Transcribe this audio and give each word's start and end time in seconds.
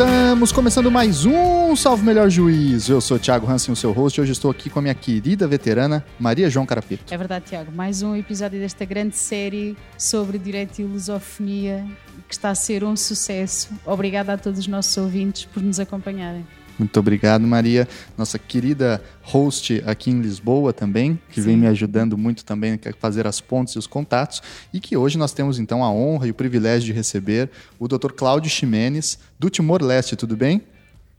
Estamos 0.00 0.50
começando 0.50 0.90
mais 0.90 1.26
um 1.26 1.76
Salve 1.76 2.02
Melhor 2.02 2.30
Juízo. 2.30 2.90
Eu 2.90 3.02
sou 3.02 3.18
o 3.18 3.20
Thiago 3.20 3.46
Hansen, 3.46 3.74
o 3.74 3.76
seu 3.76 3.92
host, 3.92 4.18
e 4.18 4.22
hoje 4.22 4.32
estou 4.32 4.50
aqui 4.50 4.70
com 4.70 4.78
a 4.78 4.82
minha 4.82 4.94
querida 4.94 5.46
veterana 5.46 6.02
Maria 6.18 6.48
João 6.48 6.64
Carapito. 6.64 7.12
É 7.12 7.18
verdade, 7.18 7.44
Tiago. 7.50 7.70
Mais 7.70 8.00
um 8.00 8.16
episódio 8.16 8.58
desta 8.58 8.86
grande 8.86 9.14
série 9.14 9.76
sobre 9.98 10.38
direito 10.38 10.78
e 10.78 10.84
lusofonia 10.84 11.86
que 12.26 12.32
está 12.32 12.48
a 12.48 12.54
ser 12.54 12.82
um 12.82 12.96
sucesso. 12.96 13.68
Obrigada 13.84 14.32
a 14.32 14.38
todos 14.38 14.60
os 14.60 14.66
nossos 14.66 14.96
ouvintes 14.96 15.44
por 15.44 15.62
nos 15.62 15.78
acompanharem. 15.78 16.46
Muito 16.80 16.98
obrigado, 16.98 17.46
Maria. 17.46 17.86
Nossa 18.16 18.38
querida 18.38 19.02
host 19.22 19.82
aqui 19.84 20.10
em 20.10 20.18
Lisboa 20.22 20.72
também, 20.72 21.20
que 21.28 21.42
Sim. 21.42 21.48
vem 21.48 21.56
me 21.58 21.66
ajudando 21.66 22.16
muito 22.16 22.42
também 22.42 22.72
a 22.72 22.92
fazer 22.98 23.26
as 23.26 23.38
pontes 23.38 23.74
e 23.74 23.78
os 23.78 23.86
contatos. 23.86 24.42
E 24.72 24.80
que 24.80 24.96
hoje 24.96 25.18
nós 25.18 25.34
temos 25.34 25.58
então 25.58 25.84
a 25.84 25.90
honra 25.90 26.26
e 26.26 26.30
o 26.30 26.34
privilégio 26.34 26.86
de 26.86 26.92
receber 26.94 27.50
o 27.78 27.86
Dr. 27.86 28.12
Cláudio 28.12 28.50
Ximenes, 28.50 29.18
do 29.38 29.50
Timor-Leste. 29.50 30.16
Tudo 30.16 30.38
bem? 30.38 30.62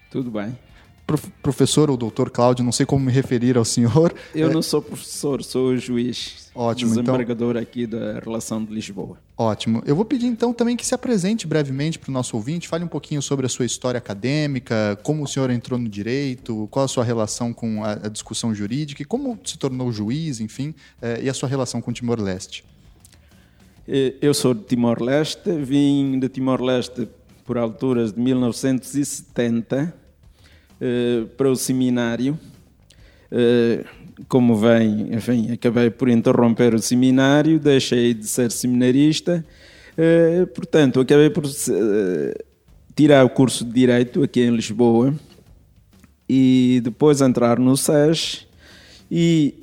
Tudo 0.09 0.31
bem 0.31 0.57
professor 1.17 1.89
ou 1.89 1.97
doutor 1.97 2.29
Cláudio, 2.29 2.63
não 2.63 2.71
sei 2.71 2.85
como 2.85 3.05
me 3.05 3.11
referir 3.11 3.57
ao 3.57 3.65
senhor. 3.65 4.13
Eu 4.33 4.49
é... 4.49 4.53
não 4.53 4.61
sou 4.61 4.81
professor, 4.81 5.43
sou 5.43 5.77
juiz. 5.77 6.49
Ótimo, 6.53 6.91
então. 6.91 7.03
desembargador 7.03 7.51
então... 7.51 7.61
aqui 7.61 7.87
da 7.87 8.19
relação 8.19 8.63
de 8.63 8.73
Lisboa. 8.73 9.17
Ótimo. 9.37 9.81
Eu 9.85 9.95
vou 9.95 10.05
pedir 10.05 10.27
então 10.27 10.53
também 10.53 10.75
que 10.75 10.85
se 10.85 10.93
apresente 10.93 11.47
brevemente 11.47 11.97
para 11.97 12.09
o 12.09 12.13
nosso 12.13 12.35
ouvinte, 12.35 12.67
fale 12.67 12.83
um 12.83 12.87
pouquinho 12.87 13.21
sobre 13.21 13.45
a 13.45 13.49
sua 13.49 13.65
história 13.65 13.97
acadêmica, 13.97 14.99
como 15.03 15.23
o 15.23 15.27
senhor 15.27 15.49
entrou 15.49 15.79
no 15.79 15.87
direito, 15.87 16.67
qual 16.69 16.85
a 16.85 16.87
sua 16.87 17.03
relação 17.03 17.53
com 17.53 17.83
a, 17.83 17.93
a 17.93 18.09
discussão 18.09 18.53
jurídica 18.53 19.01
e 19.01 19.05
como 19.05 19.39
se 19.43 19.57
tornou 19.57 19.91
juiz, 19.91 20.39
enfim, 20.39 20.75
é, 21.01 21.21
e 21.23 21.29
a 21.29 21.33
sua 21.33 21.47
relação 21.47 21.81
com 21.81 21.91
Timor-Leste. 21.91 22.63
Eh, 23.87 24.15
eu 24.21 24.33
sou 24.33 24.53
de 24.53 24.63
Timor-Leste, 24.63 25.51
vim 25.51 26.19
de 26.19 26.29
Timor-Leste 26.29 27.07
por 27.45 27.57
alturas 27.57 28.13
de 28.13 28.19
1970 28.19 30.00
eh, 30.83 31.25
para 31.37 31.47
o 31.47 31.55
seminário. 31.55 32.39
Uh, 33.31 33.85
como 34.27 34.57
vem, 34.57 35.13
enfim, 35.13 35.51
acabei 35.51 35.91
por 35.91 36.09
interromper 36.09 36.73
o 36.73 36.79
seminário, 36.79 37.59
deixei 37.59 38.13
de 38.15 38.27
ser 38.27 38.51
seminarista, 38.51 39.45
uh, 39.95 40.47
portanto, 40.47 40.99
acabei 40.99 41.29
por 41.29 41.43
tirar 42.95 43.23
o 43.23 43.29
curso 43.29 43.63
de 43.63 43.71
Direito 43.71 44.21
aqui 44.23 44.41
em 44.41 44.55
Lisboa 44.55 45.13
e 46.27 46.81
depois 46.83 47.21
entrar 47.21 47.57
no 47.57 47.77
SES 47.77 48.47
e 49.09 49.55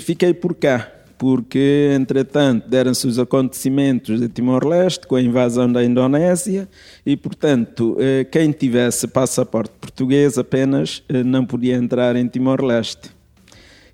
fiquei 0.00 0.34
por 0.34 0.54
cá 0.54 1.01
porque, 1.22 1.90
entretanto, 1.94 2.68
deram-se 2.68 3.06
os 3.06 3.16
acontecimentos 3.16 4.18
de 4.18 4.28
Timor-Leste 4.28 5.06
com 5.06 5.14
a 5.14 5.22
invasão 5.22 5.70
da 5.70 5.84
Indonésia 5.84 6.68
e, 7.06 7.16
portanto, 7.16 7.96
eh, 8.00 8.24
quem 8.24 8.50
tivesse 8.50 9.06
passaporte 9.06 9.72
português 9.80 10.36
apenas 10.36 11.04
eh, 11.08 11.22
não 11.22 11.46
podia 11.46 11.76
entrar 11.76 12.16
em 12.16 12.26
Timor-Leste. 12.26 13.12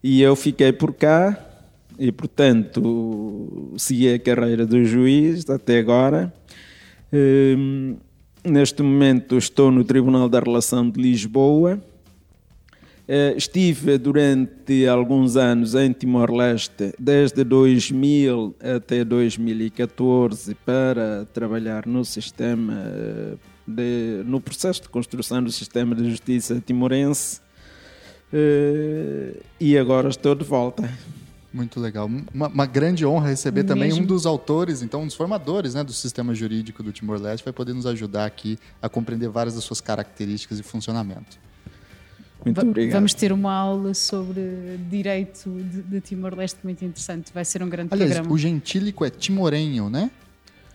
E 0.02 0.22
eu 0.22 0.34
fiquei 0.34 0.72
por 0.72 0.94
cá 0.94 1.38
e, 1.98 2.10
portanto, 2.10 3.74
segui 3.76 4.10
a 4.10 4.18
carreira 4.18 4.64
do 4.64 4.82
juiz 4.82 5.50
até 5.50 5.80
agora. 5.80 6.32
Ehm, 7.12 7.96
neste 8.42 8.82
momento 8.82 9.36
estou 9.36 9.70
no 9.70 9.84
Tribunal 9.84 10.30
da 10.30 10.40
Relação 10.40 10.88
de 10.88 10.98
Lisboa 10.98 11.78
estive 13.36 13.96
durante 13.96 14.86
alguns 14.86 15.36
anos 15.36 15.74
em 15.74 15.92
Timor-Leste, 15.92 16.92
desde 16.98 17.42
2000 17.42 18.54
até 18.76 19.04
2014, 19.04 20.54
para 20.56 21.26
trabalhar 21.32 21.86
no 21.86 22.04
sistema, 22.04 22.74
de, 23.66 24.22
no 24.26 24.40
processo 24.40 24.82
de 24.82 24.88
construção 24.88 25.42
do 25.42 25.50
sistema 25.50 25.94
de 25.94 26.10
justiça 26.10 26.62
timorense. 26.64 27.40
Eh, 28.32 29.40
e 29.58 29.78
agora 29.78 30.08
estou 30.08 30.34
de 30.34 30.44
volta. 30.44 30.88
Muito 31.52 31.80
legal. 31.80 32.08
Uma, 32.32 32.48
uma 32.48 32.66
grande 32.66 33.06
honra 33.06 33.28
receber 33.28 33.62
Mesmo. 33.62 33.74
também 33.74 33.92
um 33.92 34.04
dos 34.04 34.26
autores, 34.26 34.82
então 34.82 35.02
um 35.02 35.06
dos 35.06 35.14
formadores 35.14 35.74
né, 35.74 35.82
do 35.82 35.92
sistema 35.92 36.34
jurídico 36.34 36.82
do 36.82 36.92
Timor-Leste, 36.92 37.42
vai 37.42 37.52
poder 37.52 37.72
nos 37.72 37.86
ajudar 37.86 38.26
aqui 38.26 38.58
a 38.82 38.88
compreender 38.88 39.28
várias 39.28 39.54
das 39.54 39.64
suas 39.64 39.80
características 39.80 40.58
e 40.58 40.62
funcionamento. 40.62 41.38
Muito 42.44 42.60
obrigado. 42.60 42.94
Vamos 42.94 43.14
ter 43.14 43.32
uma 43.32 43.52
aula 43.52 43.92
sobre 43.94 44.78
direito 44.88 45.50
de, 45.50 45.82
de 45.82 46.00
Timor-Leste 46.00 46.58
muito 46.62 46.84
interessante. 46.84 47.32
Vai 47.32 47.44
ser 47.44 47.62
um 47.62 47.68
grande 47.68 47.92
Aliás, 47.92 48.12
programa. 48.12 48.34
o 48.34 48.38
gentílico 48.38 49.04
é 49.04 49.10
timorenho, 49.10 49.90
né? 49.90 50.10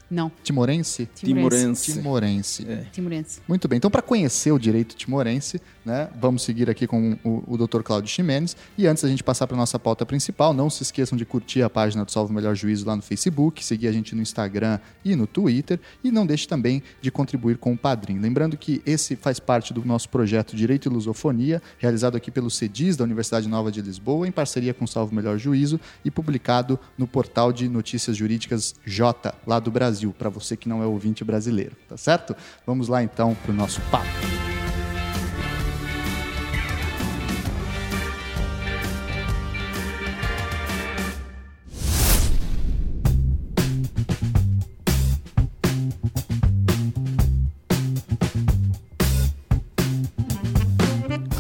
Não. 0.10 0.32
Timorense? 0.44 1.08
Timorense. 1.16 1.94
Timorense. 1.94 2.66
É. 2.70 2.86
Timorense. 2.92 3.42
Muito 3.48 3.68
bem. 3.68 3.78
Então, 3.78 3.90
para 3.90 4.02
conhecer 4.02 4.52
o 4.52 4.60
direito 4.60 4.96
timorense, 4.96 5.62
né, 5.86 6.10
vamos 6.20 6.44
seguir 6.44 6.70
aqui 6.70 6.86
com 6.86 7.18
o, 7.24 7.44
o 7.48 7.58
Dr. 7.58 7.82
Cláudio 7.82 8.10
Ximenes. 8.10 8.56
E 8.78 8.86
antes 8.86 9.04
da 9.04 9.10
gente 9.10 9.24
passar 9.24 9.48
para 9.48 9.58
nossa 9.58 9.80
pauta 9.80 10.06
principal, 10.06 10.54
não 10.54 10.70
se 10.70 10.84
esqueçam 10.84 11.18
de 11.18 11.26
curtir 11.26 11.64
a 11.64 11.70
página 11.70 12.06
do 12.06 12.12
Salve 12.12 12.34
Melhor 12.34 12.56
Juízo 12.56 12.86
lá 12.86 12.96
no 12.96 13.02
Facebook, 13.02 13.64
seguir 13.64 13.88
a 13.88 13.92
gente 13.92 14.14
no 14.14 14.22
Instagram 14.22 14.80
e 15.04 15.16
no 15.16 15.26
Twitter. 15.26 15.80
E 16.04 16.12
não 16.12 16.26
deixe 16.26 16.48
também 16.48 16.84
de 17.02 17.10
contribuir 17.10 17.58
com 17.58 17.74
o 17.74 17.78
Padrim. 17.78 18.20
Lembrando 18.20 18.58
que 18.58 18.82
esse 18.86 19.16
faz 19.16 19.40
parte 19.40 19.74
do 19.74 19.84
nosso 19.86 20.10
projeto 20.10 20.56
Direito 20.56 20.88
e 20.88 20.94
Lusofonia, 20.94 21.62
realizado 21.80 22.16
aqui 22.16 22.30
pelo 22.30 22.50
CEDIS 22.50 22.98
da 22.98 23.04
Universidade 23.04 23.48
Nova 23.48 23.72
de 23.72 23.82
Lisboa, 23.82 24.28
em 24.28 24.32
parceria 24.32 24.74
com 24.74 24.86
o 24.86 24.88
Salve 24.88 25.16
Melhor 25.16 25.38
Juízo 25.38 25.80
e 26.06 26.12
publicado 26.12 26.80
no 26.98 27.08
portal 27.08 27.52
de 27.52 27.68
notícias 27.68 28.16
jurídicas 28.16 28.76
J, 28.86 29.34
lá 29.48 29.60
do 29.60 29.72
Brasil. 29.72 29.93
Brasil, 29.94 30.14
para 30.18 30.30
você 30.30 30.58
que 30.58 30.68
não 30.68 30.82
é 30.82 30.86
ouvinte 30.88 31.24
brasileiro, 31.24 31.76
tá 31.88 31.96
certo? 31.96 32.36
Vamos 32.66 32.88
lá 32.88 33.04
então 33.04 33.36
para 33.36 33.52
o 33.52 33.56
nosso 33.56 33.80
papo. 33.92 34.43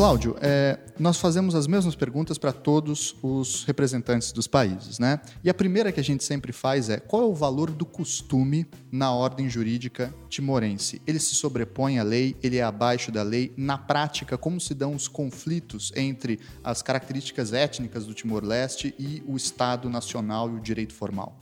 Cláudio, 0.03 0.35
é, 0.41 0.77
nós 0.99 1.17
fazemos 1.17 1.55
as 1.55 1.65
mesmas 1.65 1.95
perguntas 1.95 2.37
para 2.37 2.51
todos 2.51 3.15
os 3.23 3.63
representantes 3.63 4.33
dos 4.33 4.47
países, 4.47 4.99
né? 4.99 5.21
E 5.41 5.49
a 5.49 5.53
primeira 5.53 5.93
que 5.93 5.99
a 6.01 6.03
gente 6.03 6.25
sempre 6.25 6.51
faz 6.51 6.89
é 6.89 6.99
qual 6.99 7.21
é 7.21 7.25
o 7.25 7.33
valor 7.33 7.71
do 7.71 7.85
costume 7.85 8.65
na 8.91 9.13
ordem 9.13 9.49
jurídica 9.49 10.13
timorense? 10.27 11.01
Ele 11.07 11.19
se 11.19 11.33
sobrepõe 11.35 11.99
à 11.99 12.03
lei? 12.03 12.35
Ele 12.43 12.57
é 12.57 12.63
abaixo 12.63 13.13
da 13.13 13.23
lei? 13.23 13.53
Na 13.55 13.77
prática, 13.77 14.37
como 14.37 14.59
se 14.59 14.73
dão 14.73 14.93
os 14.93 15.07
conflitos 15.07 15.93
entre 15.95 16.37
as 16.61 16.81
características 16.81 17.53
étnicas 17.53 18.05
do 18.05 18.13
Timor-Leste 18.13 18.93
e 18.99 19.23
o 19.25 19.37
Estado 19.37 19.89
Nacional 19.89 20.49
e 20.49 20.55
o 20.55 20.59
direito 20.59 20.93
formal? 20.93 21.33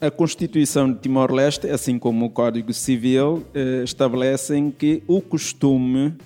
A 0.00 0.10
Constituição 0.10 0.92
de 0.92 0.98
Timor-Leste, 0.98 1.68
assim 1.68 1.96
como 1.96 2.26
o 2.26 2.30
Código 2.30 2.72
Civil, 2.72 3.46
eh, 3.54 3.84
estabelecem 3.84 4.68
que 4.68 5.04
o 5.06 5.20
costume 5.20 6.18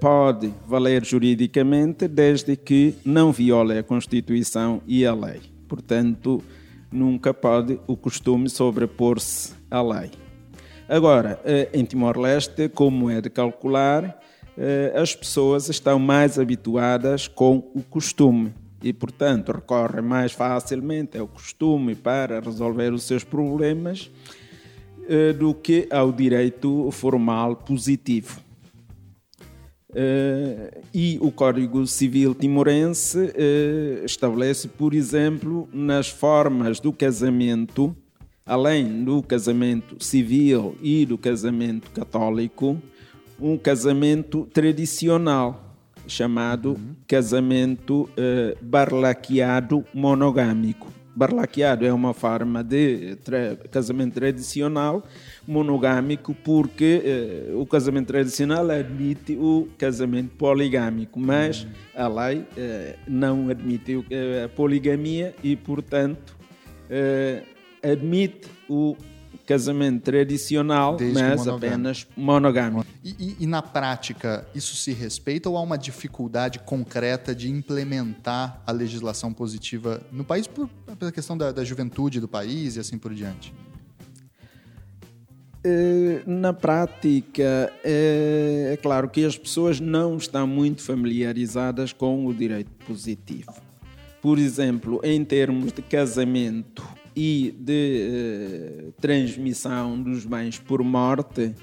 pode 0.00 0.54
valer 0.66 1.04
juridicamente 1.04 2.06
desde 2.06 2.56
que 2.56 2.94
não 3.04 3.32
viole 3.32 3.76
a 3.76 3.82
Constituição 3.82 4.80
e 4.86 5.04
a 5.04 5.12
lei. 5.12 5.40
Portanto, 5.66 6.42
nunca 6.90 7.34
pode 7.34 7.78
o 7.86 7.96
costume 7.96 8.48
sobrepor-se 8.48 9.54
à 9.70 9.82
lei. 9.82 10.10
Agora, 10.88 11.38
eh, 11.44 11.68
em 11.74 11.84
Timor-Leste, 11.84 12.68
como 12.70 13.10
é 13.10 13.20
de 13.20 13.28
calcular, 13.28 14.18
eh, 14.56 14.92
as 14.96 15.14
pessoas 15.14 15.68
estão 15.68 15.98
mais 15.98 16.38
habituadas 16.38 17.28
com 17.28 17.70
o 17.74 17.82
costume 17.82 18.54
e, 18.82 18.92
portanto, 18.92 19.52
recorrem 19.52 20.02
mais 20.02 20.32
facilmente 20.32 21.18
ao 21.18 21.28
costume 21.28 21.94
para 21.94 22.40
resolver 22.40 22.92
os 22.92 23.02
seus 23.02 23.24
problemas 23.24 24.10
do 25.38 25.54
que 25.54 25.88
ao 25.90 26.12
direito 26.12 26.90
formal 26.90 27.56
positivo. 27.56 28.42
Uh, 29.90 30.82
e 30.92 31.18
o 31.22 31.32
Código 31.32 31.86
Civil 31.86 32.34
Timorense 32.34 33.18
uh, 33.18 34.04
estabelece, 34.04 34.68
por 34.68 34.92
exemplo, 34.92 35.66
nas 35.72 36.08
formas 36.08 36.78
do 36.78 36.92
casamento, 36.92 37.96
além 38.44 39.02
do 39.02 39.22
casamento 39.22 39.96
civil 40.04 40.76
e 40.82 41.06
do 41.06 41.16
casamento 41.16 41.90
católico, 41.90 42.76
um 43.40 43.56
casamento 43.56 44.46
tradicional 44.52 45.74
chamado 46.06 46.70
uhum. 46.70 46.94
casamento 47.06 48.02
uh, 48.02 48.56
barlaqueado 48.60 49.84
monogâmico. 49.94 50.92
Barlaqueado 51.16 51.84
é 51.86 51.92
uma 51.92 52.12
forma 52.12 52.62
de 52.62 53.16
tra 53.24 53.56
casamento 53.70 54.14
tradicional 54.14 55.02
monogâmico 55.48 56.34
porque 56.44 57.02
eh, 57.02 57.52
o 57.54 57.64
casamento 57.64 58.08
tradicional 58.08 58.70
admite 58.70 59.34
o 59.34 59.66
casamento 59.78 60.36
poligâmico, 60.36 61.18
mas 61.18 61.64
uhum. 61.64 61.70
a 61.96 62.08
lei 62.26 62.44
eh, 62.56 62.96
não 63.08 63.48
admite 63.48 64.04
a 64.44 64.48
poligamia 64.50 65.34
e, 65.42 65.56
portanto, 65.56 66.36
eh, 66.90 67.42
admite 67.82 68.46
o 68.68 68.94
casamento 69.46 70.02
tradicional, 70.02 70.96
Desde 70.96 71.14
mas 71.14 71.38
monogâmico. 71.40 71.66
apenas 71.66 72.06
monogâmico. 72.14 72.86
E, 73.02 73.16
e- 73.18 73.36
e 73.40 73.46
na 73.46 73.62
prática, 73.62 74.46
isso 74.54 74.76
se 74.76 74.92
respeita 74.92 75.48
ou 75.48 75.56
há 75.56 75.62
uma 75.62 75.78
dificuldade 75.78 76.58
concreta 76.58 77.34
de 77.34 77.50
implementar 77.50 78.62
a 78.66 78.72
legislação 78.72 79.32
positiva 79.32 80.02
no 80.12 80.22
país 80.24 80.46
por, 80.46 80.68
pela 80.98 81.10
questão 81.10 81.38
da, 81.38 81.50
da 81.50 81.64
juventude 81.64 82.20
do 82.20 82.28
país 82.28 82.76
e 82.76 82.80
assim 82.80 82.98
por 82.98 83.14
diante? 83.14 83.54
Eh, 85.64 86.22
Na 86.26 86.52
prática, 86.52 87.72
eh, 87.84 88.70
é 88.74 88.76
claro 88.76 89.08
que 89.08 89.24
as 89.24 89.36
pessoas 89.36 89.80
não 89.80 90.16
estão 90.16 90.46
muito 90.46 90.82
familiarizadas 90.82 91.92
com 91.92 92.26
o 92.26 92.32
direito 92.34 92.70
positivo. 92.86 93.52
Por 94.22 94.38
exemplo, 94.38 95.00
em 95.02 95.24
termos 95.24 95.72
de 95.72 95.82
casamento 95.82 96.86
e 97.14 97.54
de 97.58 98.00
eh, 98.02 98.84
transmissão 99.00 100.00
dos 100.00 100.24
bens 100.24 100.58
por 100.58 100.82
morte, 100.82 101.54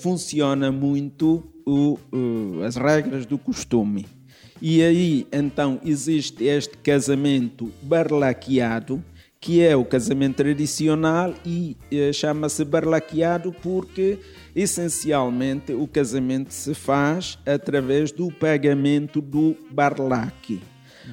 funciona 0.00 0.72
muito 0.72 1.44
o- 1.66 1.98
o- 2.10 2.62
as 2.64 2.76
regras 2.76 3.26
do 3.26 3.36
costume. 3.36 4.06
E 4.60 4.82
aí, 4.82 5.26
então, 5.30 5.78
existe 5.84 6.44
este 6.44 6.78
casamento 6.78 7.70
barlaqueado, 7.82 9.04
que 9.40 9.62
é 9.62 9.76
o 9.76 9.84
casamento 9.84 10.36
tradicional 10.36 11.32
e 11.46 11.76
eh, 11.92 12.12
chama-se 12.12 12.64
barlaqueado 12.64 13.52
porque, 13.62 14.18
essencialmente, 14.54 15.72
o 15.72 15.86
casamento 15.86 16.50
se 16.52 16.74
faz 16.74 17.38
através 17.46 18.10
do 18.12 18.30
pagamento 18.32 19.20
do 19.20 19.56
barlaque. 19.70 20.60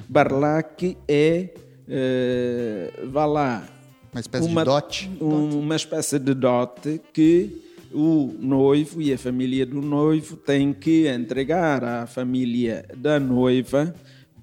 Barlaque 0.08 0.96
é, 1.08 1.50
eh, 1.88 2.92
vá 3.10 3.26
lá, 3.26 3.66
Uma 4.12 4.20
espécie 4.20 4.48
de 4.48 4.64
dote? 4.64 5.10
um- 5.20 5.58
uma 5.60 5.76
espécie 5.76 6.18
de 6.18 6.34
dote 6.34 7.00
que 7.12 7.62
o 7.92 8.34
noivo 8.40 9.00
e 9.00 9.12
a 9.12 9.18
família 9.18 9.64
do 9.64 9.80
noivo 9.80 10.36
têm 10.36 10.72
que 10.72 11.06
entregar 11.08 11.82
à 11.84 12.06
família 12.06 12.84
da 12.96 13.18
noiva 13.20 13.94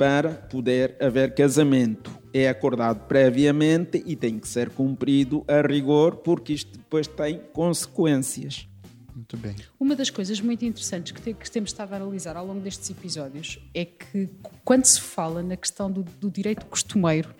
para 0.03 0.31
poder 0.31 0.97
haver 1.00 1.33
casamento. 1.33 2.11
É 2.33 2.50
acordado 2.50 3.07
previamente 3.07 4.03
e 4.05 4.17
tem 4.17 4.38
que 4.38 4.45
ser 4.50 4.69
cumprido 4.69 5.45
a 5.47 5.65
rigor, 5.65 6.17
porque 6.17 6.51
isto 6.51 6.77
depois 6.77 7.07
tem 7.07 7.39
consequências. 7.53 8.67
Muito 9.15 9.38
bem. 9.38 9.55
Uma 9.79 9.95
das 9.95 10.09
coisas 10.09 10.41
muito 10.41 10.65
interessantes 10.65 11.13
que, 11.13 11.21
te- 11.21 11.33
que 11.33 11.50
temos 11.50 11.69
estado 11.69 11.94
a 11.94 11.95
analisar 11.95 12.35
ao 12.35 12.45
longo 12.45 12.59
destes 12.59 12.89
episódios 12.89 13.59
é 13.73 13.85
que, 13.85 14.29
quando 14.65 14.83
se 14.83 15.00
fala 15.00 15.41
na 15.41 15.55
questão 15.55 15.89
do, 15.89 16.03
do 16.19 16.29
direito 16.29 16.65
costumeiro, 16.65 17.33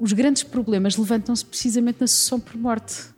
os 0.00 0.14
grandes 0.14 0.44
problemas 0.44 0.96
levantam-se 0.96 1.44
precisamente 1.44 2.00
na 2.00 2.06
sucessão 2.06 2.40
por 2.40 2.56
morte. 2.56 3.10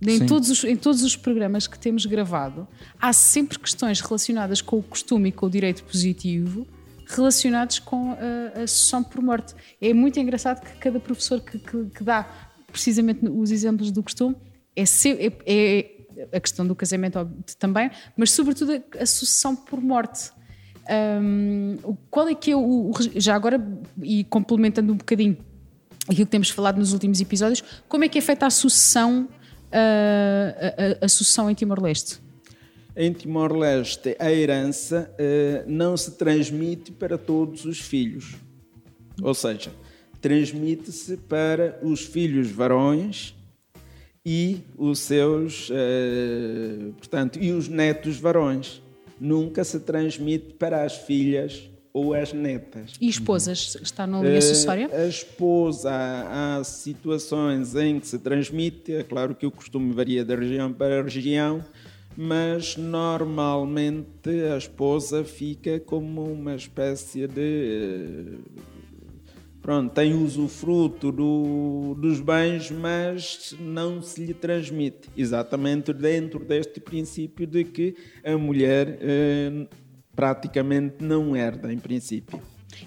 Em 0.00 0.24
todos, 0.24 0.48
os, 0.48 0.64
em 0.64 0.76
todos 0.76 1.02
os 1.02 1.16
programas 1.16 1.66
que 1.66 1.78
temos 1.78 2.06
gravado, 2.06 2.66
há 2.98 3.12
sempre 3.12 3.58
questões 3.58 4.00
relacionadas 4.00 4.62
com 4.62 4.78
o 4.78 4.82
costume 4.82 5.28
e 5.28 5.32
com 5.32 5.44
o 5.44 5.50
direito 5.50 5.84
positivo 5.84 6.66
relacionados 7.14 7.78
com 7.78 8.12
a, 8.12 8.62
a 8.62 8.66
sucessão 8.66 9.02
por 9.02 9.22
morte. 9.22 9.54
É 9.80 9.92
muito 9.92 10.18
engraçado 10.20 10.60
que 10.64 10.78
cada 10.78 10.98
professor 11.00 11.40
que, 11.40 11.58
que- 11.58 11.86
que 11.86 12.04
dá 12.04 12.26
precisamente 12.72 13.26
os 13.28 13.50
exemplos 13.50 13.90
do 13.90 14.02
costume 14.02 14.36
é, 14.76 14.82
é- 14.84 15.32
é 15.46 16.36
a 16.36 16.40
questão 16.40 16.66
do 16.66 16.74
casamento 16.74 17.28
também, 17.58 17.90
mas 18.16 18.30
sobretudo 18.32 18.72
a, 18.72 19.02
a 19.02 19.06
sucessão 19.06 19.54
por 19.56 19.80
morte. 19.80 20.30
O- 21.84 21.96
qual 22.10 22.28
é 22.28 22.34
que 22.34 22.50
é 22.50 22.56
o, 22.56 22.90
o 22.90 22.92
já 23.16 23.34
agora 23.34 23.60
e 24.02 24.24
complementando 24.24 24.92
um 24.92 24.96
bocadinho 24.96 25.36
aquilo 26.04 26.26
que 26.26 26.30
temos 26.32 26.50
falado 26.50 26.78
nos 26.78 26.92
últimos 26.92 27.20
episódios, 27.20 27.62
como 27.88 28.04
é 28.04 28.08
que 28.08 28.18
é 28.18 28.20
feita 28.20 28.46
a 28.46 28.50
sucessão 28.50 29.28
ah, 29.72 30.54
a, 31.02 31.02
a- 31.02 31.04
a 31.06 31.08
sucessão 31.08 31.48
em 31.50 31.54
Timor-Leste? 31.54 32.20
Em 33.02 33.14
Timor-Leste, 33.14 34.14
a 34.18 34.30
herança 34.30 35.10
eh, 35.18 35.64
não 35.66 35.96
se 35.96 36.18
transmite 36.18 36.92
para 36.92 37.16
todos 37.16 37.64
os 37.64 37.80
filhos. 37.80 38.34
Ou 39.22 39.32
seja, 39.32 39.70
transmite-se 40.20 41.16
para 41.16 41.80
os 41.82 42.02
filhos 42.02 42.50
varões 42.50 43.34
e 44.22 44.58
os 44.76 44.98
seus, 44.98 45.70
eh, 45.72 46.90
portanto, 46.98 47.38
e 47.40 47.52
os 47.52 47.68
netos 47.68 48.18
varões. 48.18 48.82
Nunca 49.18 49.64
se 49.64 49.80
transmite 49.80 50.52
para 50.58 50.84
as 50.84 50.94
filhas 50.98 51.70
ou 51.94 52.12
as 52.12 52.34
netas. 52.34 52.92
E 53.00 53.08
esposas? 53.08 53.78
Está 53.80 54.06
na 54.06 54.20
linha 54.20 54.42
sucessória? 54.42 54.90
Eh, 54.92 55.04
A 55.04 55.08
esposa, 55.08 55.90
há, 55.90 56.62
situações 56.64 57.74
em 57.74 57.98
que 57.98 58.06
se 58.06 58.18
transmite, 58.18 58.92
é 58.92 59.02
claro 59.02 59.34
que 59.34 59.46
o 59.46 59.50
costume 59.50 59.90
varia 59.94 60.22
de 60.22 60.36
região 60.36 60.70
para 60.70 61.02
região, 61.02 61.64
mas 62.16 62.76
normalmente 62.76 64.28
a 64.52 64.56
esposa 64.56 65.24
fica 65.24 65.80
como 65.80 66.24
uma 66.24 66.54
espécie 66.54 67.26
de. 67.26 68.38
Pronto, 69.62 69.92
tem 69.92 70.14
usufruto 70.14 71.12
do, 71.12 71.94
dos 71.98 72.18
bens, 72.20 72.70
mas 72.70 73.54
não 73.60 74.00
se 74.00 74.24
lhe 74.24 74.32
transmite. 74.32 75.10
Exatamente 75.14 75.92
dentro 75.92 76.42
deste 76.44 76.80
princípio 76.80 77.46
de 77.46 77.64
que 77.64 77.94
a 78.24 78.38
mulher 78.38 78.98
eh, 79.00 79.66
praticamente 80.16 81.04
não 81.04 81.36
herda, 81.36 81.72
em 81.72 81.78
princípio. 81.78 82.40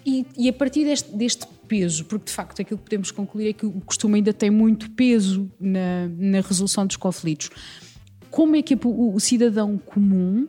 E, 0.06 0.26
e 0.38 0.50
a 0.50 0.54
partir 0.54 0.86
deste, 0.86 1.16
deste 1.16 1.46
peso, 1.68 2.06
porque 2.06 2.26
de 2.26 2.32
facto 2.32 2.62
aquilo 2.62 2.78
que 2.78 2.84
podemos 2.86 3.12
concluir 3.12 3.50
é 3.50 3.54
que 3.54 3.66
o 3.66 3.82
costume 3.82 4.16
ainda 4.16 4.34
tem 4.34 4.50
muito 4.50 4.90
peso 4.92 5.52
na, 5.60 6.08
na 6.18 6.42
resolução 6.42 6.86
dos 6.86 6.96
conflitos, 6.96 7.50
como 8.34 8.56
é 8.56 8.64
que 8.64 8.76
o, 8.84 9.20
cidadão 9.20 9.78
comum 9.78 10.48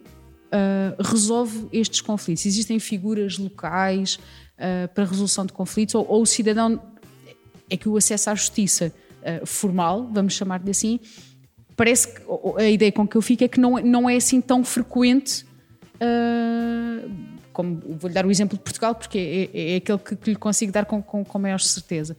ah, 0.50 0.94
resolve 0.98 1.69
estes 1.70 2.00
conflitos? 2.00 2.46
Existem 2.46 2.78
figuras 2.78 3.36
locais 3.36 4.19
ah, 4.58 4.88
para 4.94 5.04
resolução 5.04 5.44
de 5.44 5.52
conflitos 5.52 5.94
ou, 5.94 6.06
ou 6.08 6.22
o 6.22 6.26
cidadão 6.26 6.81
é 7.69 7.76
que 7.76 7.86
o 7.86 7.98
acesso 7.98 8.31
à 8.31 8.34
justiça 8.34 8.90
ah, 9.22 9.44
formal, 9.44 10.08
vamos 10.10 10.32
chamar-lhe 10.32 10.70
assim, 10.70 10.99
parece 11.76 12.09
que 12.09 12.23
a 12.56 12.70
ideia 12.70 12.90
com 12.90 13.06
que 13.06 13.16
eu 13.16 13.23
fico 13.23 13.44
é 13.44 13.49
que 13.49 13.61
não, 13.61 13.73
não 13.73 14.09
é 14.09 14.16
assim 14.16 14.40
tão 14.40 14.64
frequente. 14.64 15.44
como 17.52 17.82
vou-lhe 17.99 18.14
dar 18.14 18.25
o 18.25 18.30
exemplo 18.30 18.56
de 18.56 18.64
Portugal, 18.64 18.94
porque 18.94 19.18
é, 19.18 19.59
é- 19.59 19.73
é 19.75 19.76
aquele 19.76 19.99
que, 19.99 20.16
que 20.16 20.30
lhe 20.30 20.37
consigo 20.37 20.73
dar 20.73 20.87
com, 20.87 21.02
com, 21.02 21.23
com 21.23 21.38
maior 21.38 21.61
certeza. 21.61 22.16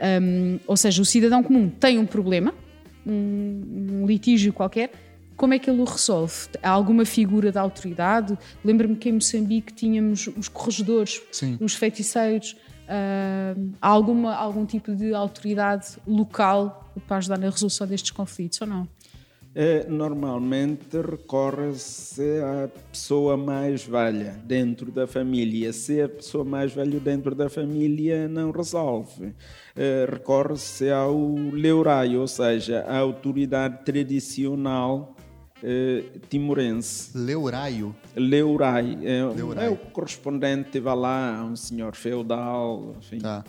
Hum, 0.00 0.58
ou 0.66 0.78
seja, 0.78 1.02
o 1.02 1.04
cidadão 1.04 1.42
comum 1.42 1.68
tem 1.68 1.98
um 1.98 2.06
problema, 2.06 2.54
um, 3.06 4.00
um 4.02 4.06
litígio 4.06 4.52
qualquer, 4.52 4.90
como 5.36 5.54
é 5.54 5.58
que 5.58 5.68
ele 5.68 5.80
o 5.80 5.84
resolve? 5.84 6.48
Há 6.62 6.70
alguma 6.70 7.04
figura 7.04 7.50
da 7.50 7.60
autoridade? 7.60 8.38
Lembro-me 8.64 8.96
que 8.96 9.08
em 9.08 9.12
Moçambique 9.12 9.72
tínhamos 9.72 10.28
os 10.28 10.48
corregedores, 10.48 11.20
Sim. 11.32 11.58
os 11.60 11.74
feiticeiros. 11.74 12.56
hum, 13.56 13.72
há 13.80 13.88
alguma, 13.88 14.34
algum 14.34 14.64
tipo 14.64 14.94
de 14.94 15.14
autoridade 15.14 15.96
local 16.06 16.92
para 17.08 17.16
ajudar 17.16 17.38
na 17.38 17.50
resolução 17.50 17.86
destes 17.86 18.10
conflitos 18.10 18.60
ou 18.60 18.66
não? 18.66 18.88
Eh, 19.56 19.86
Normalmente 19.88 21.00
recorre-se 21.00 22.40
à 22.40 22.68
pessoa 22.90 23.36
mais 23.36 23.84
velha 23.84 24.36
dentro 24.44 24.90
da 24.90 25.06
família. 25.06 25.72
Se 25.72 26.00
a 26.02 26.08
pessoa 26.08 26.44
mais 26.44 26.72
velha 26.72 26.98
dentro 26.98 27.34
da 27.36 27.48
família 27.48 28.26
não 28.26 28.50
resolve, 28.50 29.32
eh, 29.76 30.06
recorre-se 30.10 30.90
ao 30.90 31.16
leurai, 31.52 32.16
ou 32.16 32.26
seja, 32.26 32.80
à 32.80 32.98
autoridade 32.98 33.84
tradicional 33.84 35.14
eh, 35.62 36.02
timorense. 36.28 37.16
Leuraio. 37.16 37.94
Leurai 38.16 38.98
é, 39.02 39.24
Leurai. 39.24 39.66
é 39.66 39.70
o 39.70 39.76
correspondente, 39.76 40.80
vá 40.80 40.94
lá, 40.94 41.44
um 41.44 41.54
senhor 41.54 41.94
feudal, 41.94 42.96
enfim. 42.98 43.18
Tá. 43.18 43.44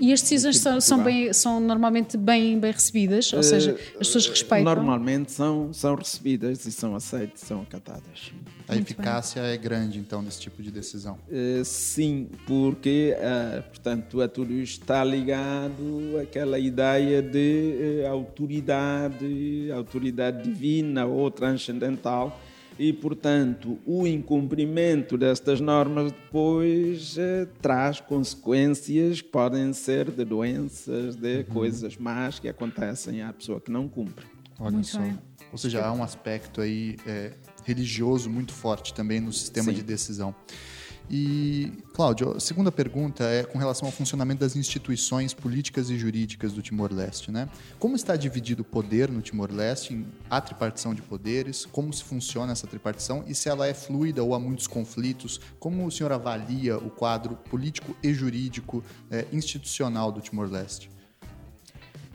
E 0.00 0.12
as 0.12 0.22
decisões 0.22 0.66
Aqui 0.66 0.78
de 0.78 0.84
são, 0.84 1.04
bem, 1.04 1.32
são 1.32 1.60
normalmente 1.60 2.16
bem, 2.16 2.58
bem 2.58 2.72
recebidas, 2.72 3.32
ou 3.34 3.42
seja, 3.42 3.72
as 3.72 3.98
pessoas 3.98 4.26
respeitam. 4.26 4.64
Normalmente 4.64 5.30
são, 5.30 5.72
são 5.74 5.94
recebidas 5.94 6.64
e 6.64 6.72
são 6.72 6.96
aceitas, 6.96 7.40
são 7.40 7.60
acatadas. 7.60 8.32
A 8.66 8.76
eficácia 8.76 9.40
é 9.40 9.56
grande, 9.58 9.98
então, 9.98 10.24
desse 10.24 10.40
tipo 10.40 10.62
de 10.62 10.70
decisão. 10.70 11.18
Eh, 11.30 11.62
Sim, 11.64 12.28
porque, 12.46 13.14
ah, 13.20 13.62
portanto, 13.68 14.22
a 14.22 14.28
tudo 14.28 14.54
isto 14.54 14.80
está 14.80 15.04
ligado 15.04 16.18
àquela 16.22 16.58
ideia 16.58 17.20
de 17.20 18.00
eh, 18.02 18.06
autoridade, 18.06 19.70
autoridade 19.70 20.44
divina 20.44 21.04
ou 21.04 21.30
transcendental, 21.30 22.40
e, 22.78 22.92
portanto, 22.92 23.78
o 23.86 24.06
incumprimento 24.06 25.16
destas 25.16 25.60
normas 25.60 26.12
depois 26.12 27.16
eh, 27.18 27.46
traz 27.62 28.00
consequências 28.00 29.20
que 29.20 29.28
podem 29.28 29.72
ser 29.72 30.10
de 30.10 30.24
doenças, 30.24 31.16
de 31.16 31.44
coisas 31.44 31.96
más 31.96 32.38
que 32.38 32.48
acontecem 32.48 33.22
à 33.22 33.32
pessoa 33.32 33.60
que 33.60 33.70
não 33.70 33.88
cumpre. 33.88 34.26
Olha 34.58 34.72
Muito 34.72 34.88
só. 34.88 35.00
bem. 35.00 35.18
Ou 35.52 35.58
seja, 35.58 35.84
há 35.84 35.92
um 35.92 36.02
aspecto 36.02 36.60
aí 36.60 36.96
é, 37.06 37.32
religioso 37.64 38.28
muito 38.28 38.52
forte 38.52 38.92
também 38.92 39.20
no 39.20 39.32
sistema 39.32 39.70
Sim. 39.70 39.78
de 39.78 39.82
decisão. 39.82 40.34
E, 41.10 41.70
Cláudio, 41.92 42.34
a 42.36 42.40
segunda 42.40 42.72
pergunta 42.72 43.24
é 43.24 43.44
com 43.44 43.58
relação 43.58 43.86
ao 43.86 43.92
funcionamento 43.92 44.40
das 44.40 44.56
instituições 44.56 45.34
políticas 45.34 45.90
e 45.90 45.98
jurídicas 45.98 46.52
do 46.52 46.62
Timor-Leste. 46.62 47.30
Né? 47.30 47.48
Como 47.78 47.94
está 47.94 48.16
dividido 48.16 48.62
o 48.62 48.64
poder 48.64 49.10
no 49.10 49.20
Timor-Leste? 49.20 50.04
Há 50.30 50.40
tripartição 50.40 50.94
de 50.94 51.02
poderes? 51.02 51.66
Como 51.66 51.92
se 51.92 52.02
funciona 52.02 52.52
essa 52.52 52.66
tripartição? 52.66 53.22
E 53.26 53.34
se 53.34 53.48
ela 53.48 53.66
é 53.66 53.74
fluida 53.74 54.22
ou 54.24 54.34
há 54.34 54.40
muitos 54.40 54.66
conflitos? 54.66 55.40
Como 55.58 55.86
o 55.86 55.90
senhor 55.90 56.10
avalia 56.10 56.78
o 56.78 56.90
quadro 56.90 57.36
político 57.50 57.94
e 58.02 58.12
jurídico 58.14 58.82
eh, 59.10 59.26
institucional 59.30 60.10
do 60.10 60.22
Timor-Leste? 60.22 60.90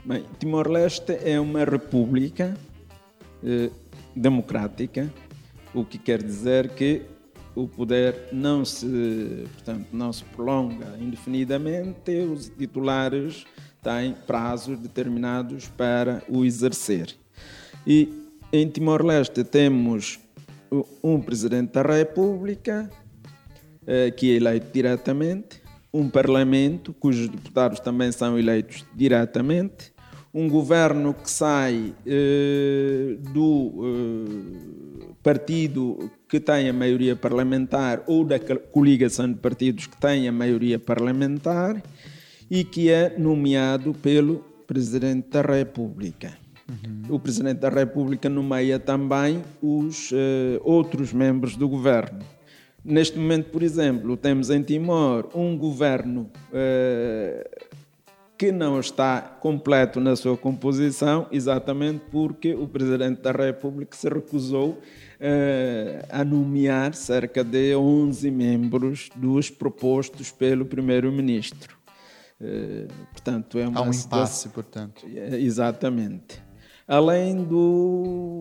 Bem, 0.03 0.25
Timor-Leste 0.39 1.11
é 1.23 1.39
uma 1.39 1.63
república 1.63 2.57
eh, 3.43 3.69
democrática, 4.15 5.13
o 5.73 5.85
que 5.85 5.99
quer 5.99 6.23
dizer 6.23 6.69
que 6.69 7.05
o 7.55 7.67
poder 7.67 8.29
não 8.31 8.63
se, 8.63 9.47
portanto, 9.53 9.87
não 9.91 10.13
se 10.13 10.23
prolonga 10.23 10.97
indefinidamente, 10.99 12.11
os 12.11 12.49
titulares 12.49 13.45
têm 13.81 14.13
prazos 14.27 14.77
determinados 14.79 15.67
para 15.67 16.23
o 16.29 16.45
exercer. 16.45 17.15
E 17.85 18.27
em 18.51 18.67
Timor-Leste 18.67 19.43
temos 19.43 20.19
um 21.03 21.19
presidente 21.19 21.73
da 21.73 21.81
República, 21.81 22.89
eh, 23.87 24.11
que 24.11 24.31
é 24.31 24.35
eleito 24.35 24.67
diretamente, 24.71 25.61
um 25.93 26.09
parlamento, 26.09 26.93
cujos 26.93 27.27
deputados 27.27 27.79
também 27.79 28.11
são 28.11 28.37
eleitos 28.37 28.85
diretamente, 28.95 29.91
um 30.33 30.47
governo 30.47 31.13
que 31.13 31.29
sai 31.29 31.93
eh, 32.05 33.17
do 33.33 33.73
eh, 33.81 35.13
partido 35.23 36.11
que 36.29 36.39
tem 36.39 36.69
a 36.69 36.73
maioria 36.73 37.15
parlamentar 37.15 38.03
ou 38.05 38.23
da 38.23 38.39
coligação 38.39 39.27
de 39.27 39.39
partidos 39.39 39.87
que 39.87 39.97
tem 39.97 40.27
a 40.27 40.31
maioria 40.31 40.77
parlamentar 40.77 41.81
e 42.49 42.63
que 42.63 42.89
é 42.89 43.17
nomeado 43.17 43.93
pelo 43.95 44.45
Presidente 44.67 45.27
da 45.29 45.41
República. 45.41 46.37
Uhum. 46.69 47.15
O 47.15 47.19
Presidente 47.19 47.57
da 47.57 47.69
República 47.69 48.29
nomeia 48.29 48.77
também 48.77 49.41
os 49.59 50.11
uh, 50.11 50.15
outros 50.61 51.11
membros 51.11 51.55
do 51.55 51.67
governo. 51.67 52.19
Neste 52.85 53.17
momento, 53.17 53.49
por 53.49 53.63
exemplo, 53.63 54.15
temos 54.15 54.51
em 54.51 54.61
Timor 54.61 55.29
um 55.33 55.57
governo 55.57 56.29
uh, 56.53 57.69
que 58.37 58.51
não 58.51 58.79
está 58.79 59.19
completo 59.19 59.99
na 59.99 60.15
sua 60.15 60.37
composição, 60.37 61.27
exatamente 61.31 62.03
porque 62.11 62.53
o 62.53 62.67
Presidente 62.67 63.21
da 63.21 63.31
República 63.31 63.97
se 63.97 64.07
recusou 64.07 64.79
uh, 65.19 66.05
a 66.09 66.23
nomear 66.23 66.93
cerca 66.93 67.43
de 67.43 67.75
11 67.75 68.31
membros 68.31 69.09
dos 69.15 69.49
propostos 69.49 70.31
pelo 70.31 70.65
Primeiro-Ministro. 70.65 71.77
Uh, 72.39 72.87
portanto, 73.11 73.59
é 73.59 73.67
uma 73.67 73.81
Há 73.81 73.83
um 73.83 73.91
impasse, 73.91 74.49
portanto. 74.49 75.05
É, 75.13 75.39
exatamente. 75.39 76.41
Além 76.87 77.43
do, 77.43 78.39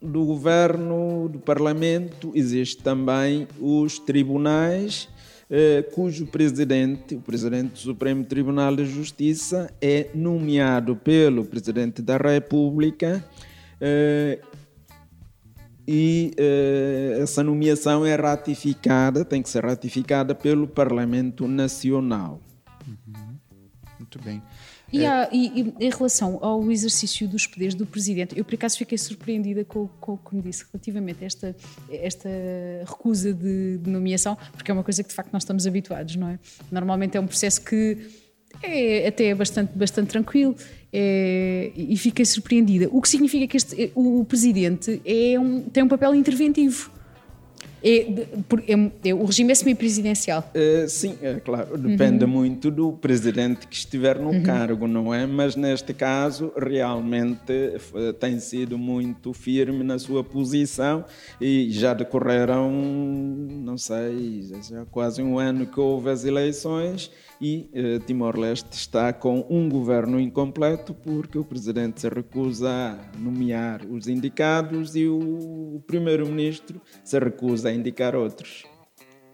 do 0.00 0.24
governo, 0.24 1.28
do 1.28 1.38
parlamento, 1.38 2.32
existe 2.34 2.82
também 2.82 3.46
os 3.60 3.98
tribunais 3.98 5.08
eh, 5.50 5.82
cujo 5.92 6.26
presidente, 6.26 7.14
o 7.14 7.20
presidente 7.20 7.72
do 7.72 7.78
Supremo 7.78 8.24
Tribunal 8.24 8.74
de 8.74 8.86
Justiça, 8.86 9.72
é 9.80 10.08
nomeado 10.14 10.96
pelo 10.96 11.44
presidente 11.44 12.00
da 12.00 12.16
República 12.16 13.22
eh, 13.80 14.40
e 15.86 16.32
eh, 16.36 17.18
essa 17.20 17.42
nomeação 17.42 18.04
é 18.06 18.14
ratificada, 18.14 19.24
tem 19.24 19.42
que 19.42 19.48
ser 19.48 19.64
ratificada 19.64 20.34
pelo 20.34 20.66
Parlamento 20.66 21.46
Nacional. 21.46 22.40
Uhum. 22.86 23.36
Muito 23.98 24.18
bem. 24.22 24.42
E, 24.92 25.02
é. 25.02 25.08
há, 25.08 25.28
e, 25.32 25.60
e, 25.60 25.86
em 25.86 25.90
relação 25.90 26.38
ao 26.40 26.70
exercício 26.70 27.26
dos 27.26 27.46
poderes 27.46 27.74
do 27.74 27.84
Presidente, 27.84 28.38
eu 28.38 28.44
por 28.44 28.54
acaso 28.54 28.78
fiquei 28.78 28.96
surpreendida 28.96 29.64
com, 29.64 29.88
com 30.00 30.12
o 30.12 30.18
que 30.18 30.36
me 30.36 30.42
disse 30.42 30.64
relativamente 30.72 31.24
a 31.24 31.26
esta, 31.26 31.56
esta 31.90 32.28
recusa 32.86 33.32
de, 33.34 33.78
de, 33.78 33.90
nomeação, 33.90 34.38
porque 34.52 34.70
é 34.70 34.74
uma 34.74 34.84
coisa 34.84 35.02
que 35.02 35.08
de 35.08 35.14
facto 35.14 35.32
nós 35.32 35.42
estamos 35.42 35.66
habituados, 35.66 36.16
não 36.16 36.28
é? 36.28 36.38
Normalmente 36.70 37.16
é 37.16 37.20
um 37.20 37.26
processo 37.26 37.60
que 37.62 38.23
é 38.62 39.08
até 39.08 39.34
bastante, 39.34 39.76
bastante 39.76 40.08
tranquilo 40.08 40.56
é, 40.92 41.72
e 41.74 41.96
fiquei 41.96 42.24
surpreendida. 42.24 42.88
O 42.92 43.02
que 43.02 43.08
significa 43.08 43.46
que 43.46 43.56
este, 43.56 43.90
o, 43.94 44.20
o 44.20 44.24
Presidente 44.24 45.00
é 45.04 45.38
um, 45.38 45.60
tem 45.62 45.82
um 45.82 45.88
papel 45.88 46.14
interventivo. 46.14 46.90
É, 47.86 47.98
é, 48.66 49.10
é, 49.10 49.14
o 49.14 49.26
regime 49.26 49.52
é 49.52 49.54
semi-presidencial? 49.54 50.50
Uh, 50.54 50.88
sim, 50.88 51.18
é 51.20 51.34
claro. 51.34 51.76
Depende 51.76 52.24
uhum. 52.24 52.30
muito 52.30 52.70
do 52.70 52.92
presidente 52.94 53.66
que 53.66 53.76
estiver 53.76 54.18
no 54.18 54.30
uhum. 54.30 54.42
cargo, 54.42 54.88
não 54.88 55.12
é? 55.12 55.26
Mas 55.26 55.54
neste 55.54 55.92
caso, 55.92 56.50
realmente 56.56 57.52
tem 58.18 58.40
sido 58.40 58.78
muito 58.78 59.34
firme 59.34 59.84
na 59.84 59.98
sua 59.98 60.24
posição 60.24 61.04
e 61.38 61.70
já 61.70 61.92
decorreram, 61.92 62.72
não 62.72 63.76
sei, 63.76 64.48
já 64.66 64.86
quase 64.86 65.22
um 65.22 65.38
ano 65.38 65.66
que 65.66 65.78
houve 65.78 66.08
as 66.08 66.24
eleições 66.24 67.10
e 67.44 67.68
eh, 67.74 67.98
Timor-Leste 67.98 68.74
está 68.74 69.12
com 69.12 69.46
um 69.50 69.68
governo 69.68 70.18
incompleto 70.18 70.94
porque 70.94 71.36
o 71.36 71.44
presidente 71.44 72.00
se 72.00 72.08
recusa 72.08 72.70
a 72.70 73.18
nomear 73.18 73.84
os 73.84 74.08
indicados 74.08 74.96
e 74.96 75.06
o 75.06 75.82
primeiro-ministro 75.86 76.80
se 77.04 77.18
recusa 77.18 77.68
a 77.68 77.72
indicar 77.74 78.16
outros. 78.16 78.64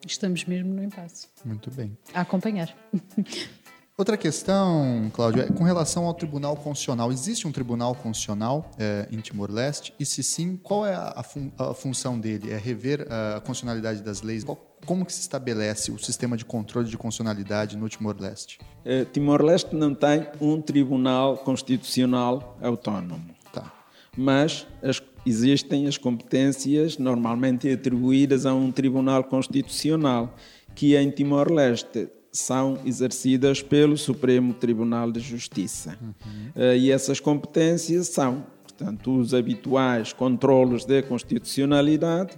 Estamos 0.04 0.44
mesmo 0.44 0.74
no 0.74 0.82
impasse. 0.82 1.28
Muito 1.44 1.70
bem. 1.70 1.96
A 2.12 2.22
acompanhar. 2.22 2.76
Outra 3.96 4.16
questão, 4.16 5.10
Cláudio, 5.12 5.42
é 5.42 5.46
com 5.46 5.62
relação 5.62 6.06
ao 6.06 6.14
Tribunal 6.14 6.56
Constitucional. 6.56 7.12
Existe 7.12 7.46
um 7.46 7.52
Tribunal 7.52 7.94
Constitucional 7.94 8.70
é, 8.78 9.06
em 9.12 9.20
Timor-Leste? 9.20 9.92
E 10.00 10.06
se 10.06 10.22
sim, 10.22 10.56
qual 10.56 10.86
é 10.86 10.94
a, 10.94 11.22
fun 11.22 11.52
a, 11.58 11.74
função 11.74 12.18
dele? 12.18 12.50
É 12.50 12.56
rever 12.56 13.02
a 13.02 13.40
constitucionalidade 13.40 14.02
das 14.02 14.22
leis? 14.22 14.42
Como 14.86 15.04
que 15.04 15.12
se 15.12 15.20
estabelece 15.20 15.90
o 15.92 15.98
sistema 15.98 16.36
de 16.36 16.44
controle 16.44 16.88
de 16.88 16.96
constitucionalidade 16.96 17.76
no 17.76 17.88
Timor-Leste? 17.88 18.58
É, 18.84 19.04
Timor-Leste 19.04 19.76
não 19.76 19.94
tem 19.94 20.26
um 20.40 20.60
Tribunal 20.60 21.38
Constitucional 21.38 22.58
autónomo. 22.62 23.24
Tá. 23.52 23.72
Mas 24.16 24.66
as, 24.82 25.02
existem 25.24 25.86
as 25.86 25.98
competências 25.98 26.98
normalmente 26.98 27.70
atribuídas 27.70 28.46
a 28.46 28.54
um 28.54 28.72
Tribunal 28.72 29.24
Constitucional, 29.24 30.34
que 30.74 30.96
em 30.96 31.10
Timor-Leste 31.10 32.08
são 32.32 32.78
exercidas 32.84 33.60
pelo 33.60 33.96
Supremo 33.96 34.54
Tribunal 34.54 35.10
de 35.10 35.20
Justiça. 35.20 35.98
Uhum. 36.00 36.72
E 36.76 36.90
essas 36.90 37.18
competências 37.18 38.08
são, 38.08 38.46
portanto, 38.62 39.16
os 39.16 39.34
habituais 39.34 40.12
controlos 40.12 40.84
de 40.84 41.02
constitucionalidade, 41.02 42.36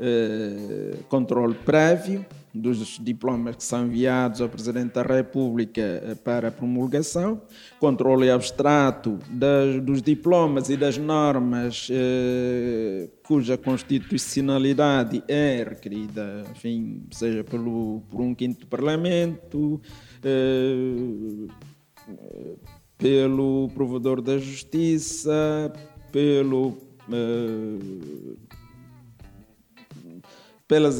eh, 0.00 0.96
controle 1.08 1.54
prévio 1.54 2.24
dos 2.54 3.00
diplomas 3.02 3.56
que 3.56 3.64
são 3.64 3.86
enviados 3.86 4.40
ao 4.40 4.48
Presidente 4.48 4.94
da 4.94 5.02
República 5.02 5.80
eh, 5.80 6.14
para 6.14 6.52
promulgação, 6.52 7.42
controle 7.80 8.30
abstrato 8.30 9.18
das, 9.28 9.82
dos 9.82 10.00
diplomas 10.00 10.68
e 10.70 10.76
das 10.76 10.96
normas 10.96 11.88
eh, 11.90 13.08
cuja 13.26 13.58
constitucionalidade 13.58 15.22
é 15.26 15.64
requerida, 15.68 16.44
enfim, 16.50 17.02
seja 17.10 17.42
pelo, 17.42 18.02
por 18.08 18.20
um 18.20 18.34
quinto 18.34 18.66
Parlamento, 18.68 19.80
eh, 20.22 21.48
pelo 22.96 23.68
provedor 23.74 24.22
da 24.22 24.38
Justiça, 24.38 25.72
pelo 26.12 26.78
eh, 27.12 28.53
pelas 30.66 30.98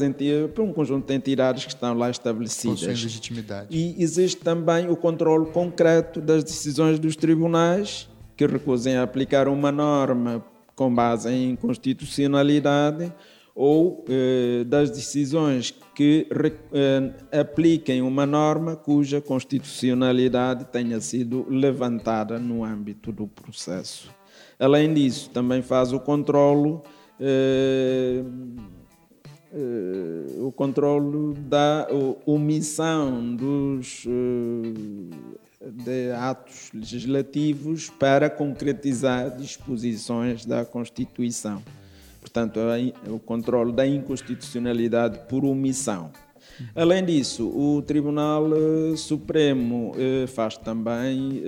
por 0.53 0.63
um 0.63 0.71
conjunto 0.71 1.07
de 1.07 1.13
entidades 1.13 1.65
que 1.65 1.71
estão 1.71 1.93
lá 1.93 2.09
estabelecidas. 2.09 2.81
Com 2.81 2.87
legitimidade. 2.87 3.67
E 3.71 4.01
existe 4.01 4.41
também 4.41 4.89
o 4.89 4.95
controle 4.95 5.51
concreto 5.51 6.21
das 6.21 6.43
decisões 6.43 6.99
dos 6.99 7.15
tribunais 7.15 8.07
que 8.37 8.45
recusem 8.45 8.95
a 8.97 9.03
aplicar 9.03 9.47
uma 9.47 9.71
norma 9.71 10.45
com 10.75 10.93
base 10.93 11.31
em 11.31 11.55
constitucionalidade 11.55 13.11
ou 13.55 14.03
eh, 14.09 14.65
das 14.65 14.91
decisões 14.91 15.73
que 15.95 16.27
eh, 16.73 17.39
apliquem 17.39 18.01
uma 18.01 18.25
norma 18.25 18.75
cuja 18.75 19.21
constitucionalidade 19.21 20.65
tenha 20.65 20.99
sido 20.99 21.47
levantada 21.49 22.37
no 22.37 22.65
âmbito 22.65 23.13
do 23.13 23.27
processo. 23.27 24.13
Além 24.59 24.93
disso, 24.93 25.29
também 25.29 25.61
faz 25.61 25.93
o 25.93 25.99
controlo 26.01 26.83
eh, 27.17 28.21
o 30.39 30.51
controle 30.51 31.33
da 31.35 31.87
omissão 32.25 33.35
dos 33.35 34.05
uh, 34.05 35.71
de 35.71 36.11
atos 36.11 36.69
legislativos 36.73 37.89
para 37.89 38.29
concretizar 38.29 39.35
disposições 39.35 40.45
da 40.45 40.65
Constituição. 40.65 41.63
Portanto, 42.19 42.59
o 43.07 43.17
controle 43.19 43.71
da 43.71 43.87
inconstitucionalidade 43.87 45.19
por 45.29 45.45
omissão. 45.45 46.11
Além 46.75 47.03
disso, 47.05 47.47
o 47.47 47.81
Tribunal 47.81 48.45
uh, 48.49 48.97
Supremo 48.97 49.93
faz 50.27 50.57
também 50.57 51.41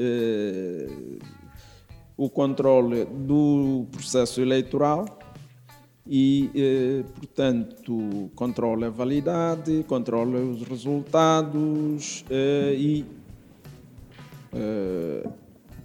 o 2.16 2.30
controle 2.30 3.06
do 3.06 3.86
processo 3.92 4.42
eleitoral 4.42 5.17
e, 6.10 7.04
portanto, 7.16 8.30
controla 8.36 8.88
a 8.88 8.90
validade, 8.90 9.84
controla 9.88 10.40
os 10.40 10.62
resultados 10.64 12.24
e 12.32 13.06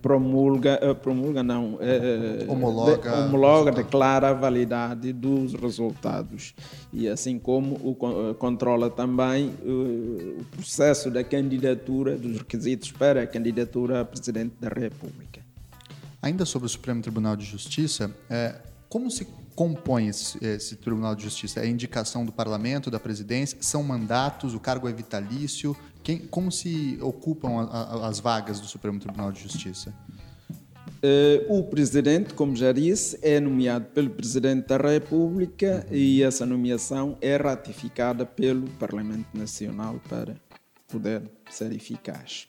promulga, 0.03 0.79
eh, 0.83 0.95
promulga 0.95 1.43
não, 1.43 1.79
é, 1.81 2.45
homologa, 2.49 3.11
de, 3.11 3.17
homologa 3.21 3.71
declara 3.71 4.31
a 4.31 4.33
validade 4.33 5.13
dos 5.13 5.55
resultados 5.55 6.55
e 6.93 7.09
assim 7.09 7.39
como 7.39 7.77
o, 7.77 8.35
controla 8.35 8.91
também 8.91 9.55
o, 9.65 10.45
processo 10.51 11.09
da 11.09 11.23
candidatura, 11.23 12.17
dos 12.17 12.39
requisitos 12.39 12.91
para 12.91 13.23
a 13.23 13.27
candidatura 13.27 14.01
a 14.01 14.05
Presidente 14.05 14.55
da 14.61 14.69
República. 14.69 15.41
Ainda 16.21 16.45
sobre 16.45 16.67
o 16.67 16.69
Supremo 16.69 17.01
Tribunal 17.01 17.37
de 17.37 17.45
Justiça, 17.45 18.15
como 18.89 19.11
se 19.11 19.27
compõe 19.55 20.09
esse, 20.09 20.43
esse, 20.45 20.77
Tribunal 20.77 21.15
de 21.15 21.23
Justiça? 21.25 21.61
É 21.61 21.67
indicação 21.67 22.25
do 22.25 22.33
Parlamento, 22.33 22.91
da 22.91 23.01
Presidência? 23.01 23.59
São 23.61 23.83
mandatos? 23.83 24.55
O 24.55 24.61
cargo 24.61 24.89
é 24.89 24.93
vitalício? 24.93 25.77
Quem, 26.03 26.19
como 26.19 26.51
se 26.51 26.99
ocupam 27.01 27.61
a, 27.61 27.65
a, 27.65 28.09
as 28.09 28.19
vagas 28.19 28.61
do 28.61 28.67
Supremo 28.67 28.99
Tribunal 28.99 29.31
de 29.33 29.43
Justiça? 29.43 29.95
Uh, 31.05 31.59
o 31.59 31.65
presidente, 31.65 32.33
como 32.33 32.55
já 32.55 32.71
disse, 32.71 33.19
é 33.23 33.41
nomeado 33.41 33.87
pelo 33.87 34.11
presidente 34.11 34.69
da 34.69 34.77
República 34.77 35.85
uhum. 35.89 35.97
e 35.97 36.23
essa 36.23 36.47
nomeação 36.47 37.19
é 37.21 37.37
ratificada 37.37 38.25
pelo 38.25 38.69
Parlamento 38.79 39.27
Nacional 39.35 40.01
para 40.09 40.37
poder 40.87 41.23
ser 41.51 41.73
eficaz. 41.73 42.47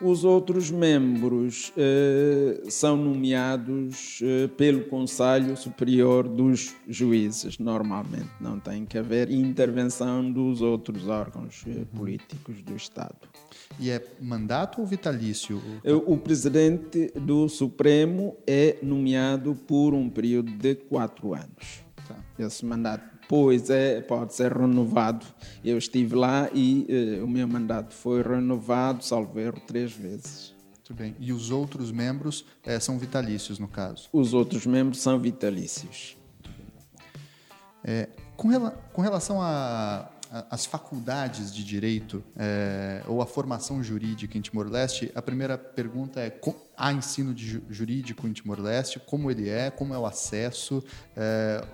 Os 0.00 0.24
outros 0.24 0.70
membros 0.70 1.72
eh, 1.74 2.64
são 2.68 2.98
nomeados 2.98 4.20
eh, 4.22 4.46
pelo 4.48 4.84
Conselho 4.84 5.56
Superior 5.56 6.28
dos 6.28 6.74
Juízes, 6.86 7.58
normalmente. 7.58 8.28
Não 8.38 8.60
tem 8.60 8.84
que 8.84 8.98
haver 8.98 9.30
intervenção 9.30 10.30
dos 10.30 10.60
outros 10.60 11.08
órgãos 11.08 11.64
eh, 11.66 11.86
políticos 11.96 12.60
do 12.60 12.76
Estado. 12.76 13.16
E 13.80 13.88
é 13.90 14.04
mandato 14.20 14.82
ou 14.82 14.86
vitalício? 14.86 15.62
O, 15.82 16.12
o 16.12 16.18
presidente 16.18 17.10
do 17.18 17.48
Supremo 17.48 18.36
é 18.46 18.76
nomeado 18.82 19.54
por 19.54 19.94
um 19.94 20.10
período 20.10 20.52
de 20.52 20.74
quatro 20.74 21.32
anos. 21.32 21.86
Tá. 22.06 22.16
Esse 22.38 22.66
mandato 22.66 23.15
Pois 23.28 23.70
é, 23.70 24.00
pode 24.00 24.34
ser 24.34 24.52
renovado. 24.52 25.26
Eu 25.64 25.78
estive 25.78 26.14
lá 26.14 26.48
e 26.54 27.18
uh, 27.20 27.24
o 27.24 27.28
meu 27.28 27.46
mandato 27.48 27.92
foi 27.94 28.22
renovado, 28.22 29.04
salvo 29.04 29.38
erro, 29.40 29.60
três 29.66 29.92
vezes. 29.92 30.54
Muito 30.68 30.94
bem. 30.94 31.16
E 31.18 31.32
os 31.32 31.50
outros 31.50 31.90
membros 31.90 32.44
é, 32.64 32.78
são 32.78 32.98
vitalícios, 32.98 33.58
no 33.58 33.66
caso? 33.66 34.08
Os 34.12 34.32
outros 34.32 34.64
membros 34.66 35.00
são 35.00 35.18
vitalícios. 35.18 36.16
É, 37.82 38.08
com, 38.36 38.48
rela 38.48 38.70
com, 38.92 39.02
relação 39.02 39.40
as 40.50 40.66
faculdades 40.66 41.54
de 41.54 41.64
direito 41.64 42.22
é, 42.36 43.02
ou 43.06 43.22
a 43.22 43.26
formação 43.26 43.82
jurídica 43.82 44.36
em 44.36 44.40
Timor-Leste, 44.40 45.10
a 45.14 45.22
primeira 45.22 45.56
pergunta 45.56 46.20
é: 46.20 46.40
há 46.76 46.92
ensino 46.92 47.32
de 47.32 47.62
jurídico 47.68 48.26
em 48.26 48.32
Timor-Leste? 48.32 49.00
Como 49.00 49.30
ele 49.30 49.48
é? 49.48 49.70
Como 49.70 49.94
é 49.94 49.98
o 49.98 50.06
acesso? 50.06 50.84
É, 51.16 51.64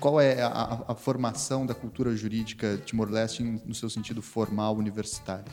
qual 0.00 0.20
é 0.20 0.42
a, 0.42 0.84
a 0.88 0.94
formação 0.94 1.66
da 1.66 1.74
cultura 1.74 2.16
jurídica 2.16 2.80
Timor-Leste 2.86 3.42
no 3.42 3.74
seu 3.74 3.90
sentido 3.90 4.22
formal 4.22 4.74
universitário? 4.74 5.52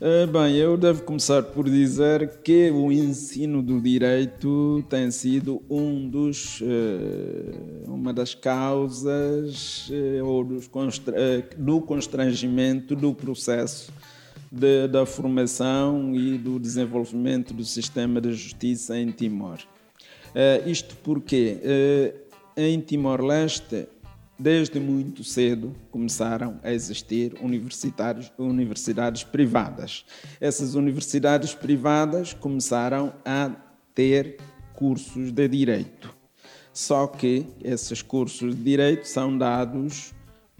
Uh, 0.00 0.26
bem, 0.26 0.56
eu 0.56 0.76
devo 0.76 1.02
começar 1.02 1.42
por 1.42 1.70
dizer 1.70 2.40
que 2.42 2.70
o 2.70 2.90
ensino 2.90 3.62
do 3.62 3.80
direito 3.80 4.84
tem 4.88 5.10
sido 5.10 5.62
um 5.70 6.08
dos, 6.08 6.60
uh, 6.62 6.64
uma 7.86 8.12
das 8.12 8.34
causas 8.34 9.88
uh, 9.88 10.24
ou 10.24 10.44
dos 10.44 10.66
constra 10.66 11.46
do 11.56 11.80
constrangimento 11.80 12.96
do 12.96 13.14
processo 13.14 13.92
de, 14.50 14.88
da 14.88 15.06
formação 15.06 16.14
e 16.14 16.38
do 16.38 16.58
desenvolvimento 16.58 17.54
do 17.54 17.64
sistema 17.64 18.20
de 18.20 18.32
justiça 18.32 18.98
em 18.98 19.10
Timor. 19.12 19.58
isto 20.66 20.96
porque 21.04 21.60
em 22.56 22.80
Timor-Leste, 22.80 23.88
desde 24.38 24.78
muito 24.80 25.22
cedo, 25.24 25.74
começaram 25.90 26.58
a 26.62 26.72
existir 26.72 27.34
universidades 27.40 29.24
privadas. 29.24 30.04
Essas 30.40 30.74
universidades 30.74 31.54
privadas 31.54 32.32
começaram 32.32 33.12
a 33.24 33.50
ter 33.94 34.38
cursos 34.74 35.30
de 35.30 35.48
direito. 35.48 36.14
Só 36.72 37.06
que 37.06 37.46
esses 37.62 38.02
cursos 38.02 38.54
de 38.54 38.62
direito 38.62 39.06
são 39.06 39.36
dados 39.38 40.12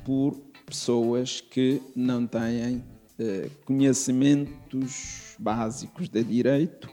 por 0.04 0.37
pessoas 0.64 1.40
que 1.40 1.83
não 1.96 2.26
têm 2.26 2.85
eh, 3.18 3.48
conhecimentos 3.64 5.35
básicos 5.38 6.09
de 6.09 6.22
direito, 6.22 6.88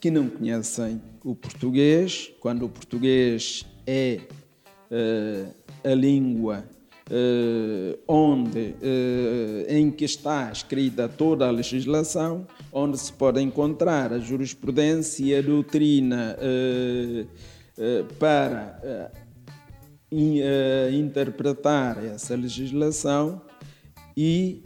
que 0.00 0.10
não 0.10 0.28
conhecem 0.28 1.00
o 1.22 1.34
português. 1.34 2.32
Quando 2.40 2.64
o 2.64 2.68
português 2.68 3.64
é 3.86 4.20
a 5.84 5.94
língua 5.94 6.64
uh, 7.10 7.98
onde, 8.08 8.58
uh, 8.58 9.66
em 9.68 9.90
que 9.90 10.04
está 10.04 10.50
escrita 10.50 11.08
toda 11.08 11.46
a 11.46 11.50
legislação, 11.50 12.46
onde 12.72 12.98
se 12.98 13.12
pode 13.12 13.40
encontrar 13.40 14.12
a 14.12 14.18
jurisprudência 14.18 15.24
e 15.24 15.36
a 15.36 15.42
doutrina 15.42 16.36
para 18.18 19.10
in, 20.10 20.40
interpretar 20.92 22.04
essa 22.04 22.36
legislação 22.36 23.42
e 24.16 24.62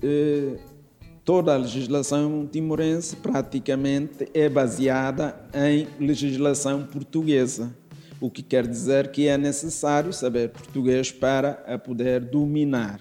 toda 1.25 1.55
a 1.55 1.57
legislação 1.57 2.47
timorense 2.51 3.17
praticamente 3.17 4.29
é 4.35 4.49
baseada 4.49 5.37
em 5.55 5.87
legislação 5.99 6.85
portuguesa 6.85 7.75
o 8.21 8.31
que 8.31 8.43
quer 8.43 8.67
dizer 8.67 9.11
que 9.11 9.29
é 9.29 9.39
necessário 9.39 10.13
saber 10.13 10.51
português 10.51 11.13
para 11.13 11.63
a 11.67 11.79
poder 11.79 12.21
dominar. 12.21 13.01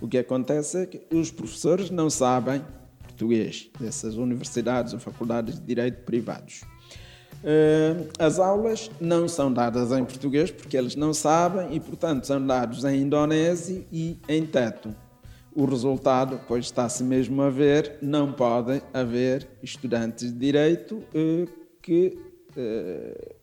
O 0.00 0.08
que 0.08 0.18
acontece 0.18 0.82
é 0.82 0.86
que 0.86 1.02
os 1.14 1.30
professores 1.30 1.90
não 1.90 2.08
sabem 2.08 2.62
português 3.02 3.68
dessas 3.78 4.16
universidades 4.16 4.92
ou 4.92 5.00
faculdades 5.00 5.58
de 5.58 5.66
direito 5.66 6.04
privados. 6.04 6.62
Eh, 7.44 7.94
as 8.18 8.38
aulas 8.38 8.90
não 9.00 9.28
são 9.28 9.52
dadas 9.52 9.92
em 9.92 10.04
português 10.04 10.50
porque 10.50 10.76
eles 10.76 10.96
não 10.96 11.12
sabem 11.12 11.74
e, 11.74 11.80
portanto, 11.80 12.26
são 12.26 12.44
dados 12.44 12.84
em 12.84 13.02
indonésio 13.02 13.84
e 13.92 14.18
em 14.28 14.46
teto. 14.46 14.94
O 15.54 15.64
resultado, 15.64 16.40
pois 16.46 16.66
está-se 16.66 17.02
mesmo 17.02 17.42
a 17.42 17.50
ver, 17.50 17.98
não 18.00 18.32
pode 18.32 18.80
haver 18.92 19.48
estudantes 19.62 20.32
de 20.32 20.38
direito 20.38 21.02
eh, 21.14 21.46
que 21.82 22.18
eh, 22.56 23.37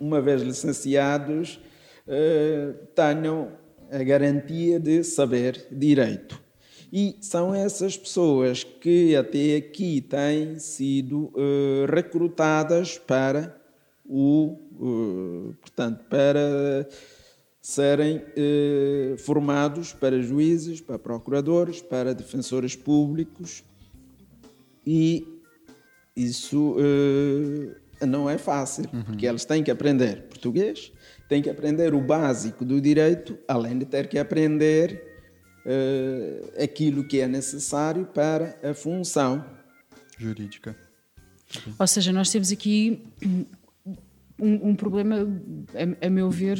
uma 0.00 0.20
vez 0.20 0.42
licenciados, 0.42 1.60
eh, 2.08 2.72
tenham 2.94 3.52
a 3.90 4.02
garantia 4.02 4.80
de 4.80 5.04
saber 5.04 5.66
direito. 5.70 6.40
E 6.92 7.16
são 7.20 7.54
essas 7.54 7.96
pessoas 7.96 8.64
que 8.64 9.14
até 9.14 9.56
aqui 9.56 10.00
têm 10.00 10.58
sido 10.58 11.32
eh, 11.36 11.86
recrutadas 11.88 12.98
para 12.98 13.56
o, 14.04 14.58
eh, 14.74 15.54
portanto, 15.60 16.04
para 16.08 16.88
serem 17.62 18.22
formados 19.18 19.92
para 19.92 20.20
juízes, 20.22 20.80
para 20.80 20.98
procuradores, 20.98 21.82
para 21.82 22.14
defensores 22.14 22.74
públicos 22.74 23.62
e 24.84 25.26
isso 26.16 26.74
não 28.06 28.28
é 28.28 28.38
fácil, 28.38 28.84
uhum. 28.92 29.02
porque 29.02 29.26
eles 29.26 29.44
têm 29.44 29.62
que 29.62 29.70
aprender 29.70 30.22
português, 30.22 30.92
têm 31.28 31.42
que 31.42 31.50
aprender 31.50 31.94
o 31.94 32.00
básico 32.00 32.64
do 32.64 32.80
direito, 32.80 33.38
além 33.46 33.78
de 33.78 33.84
ter 33.84 34.08
que 34.08 34.18
aprender 34.18 35.02
uh, 35.66 36.62
aquilo 36.62 37.04
que 37.04 37.20
é 37.20 37.28
necessário 37.28 38.06
para 38.06 38.56
a 38.62 38.74
função 38.74 39.44
jurídica. 40.18 40.76
Ou 41.78 41.86
seja, 41.86 42.12
nós 42.12 42.30
temos 42.30 42.52
aqui 42.52 43.02
um, 44.40 44.70
um 44.70 44.74
problema, 44.74 45.16
a, 45.74 46.06
a, 46.06 46.10
meu 46.10 46.30
ver, 46.30 46.58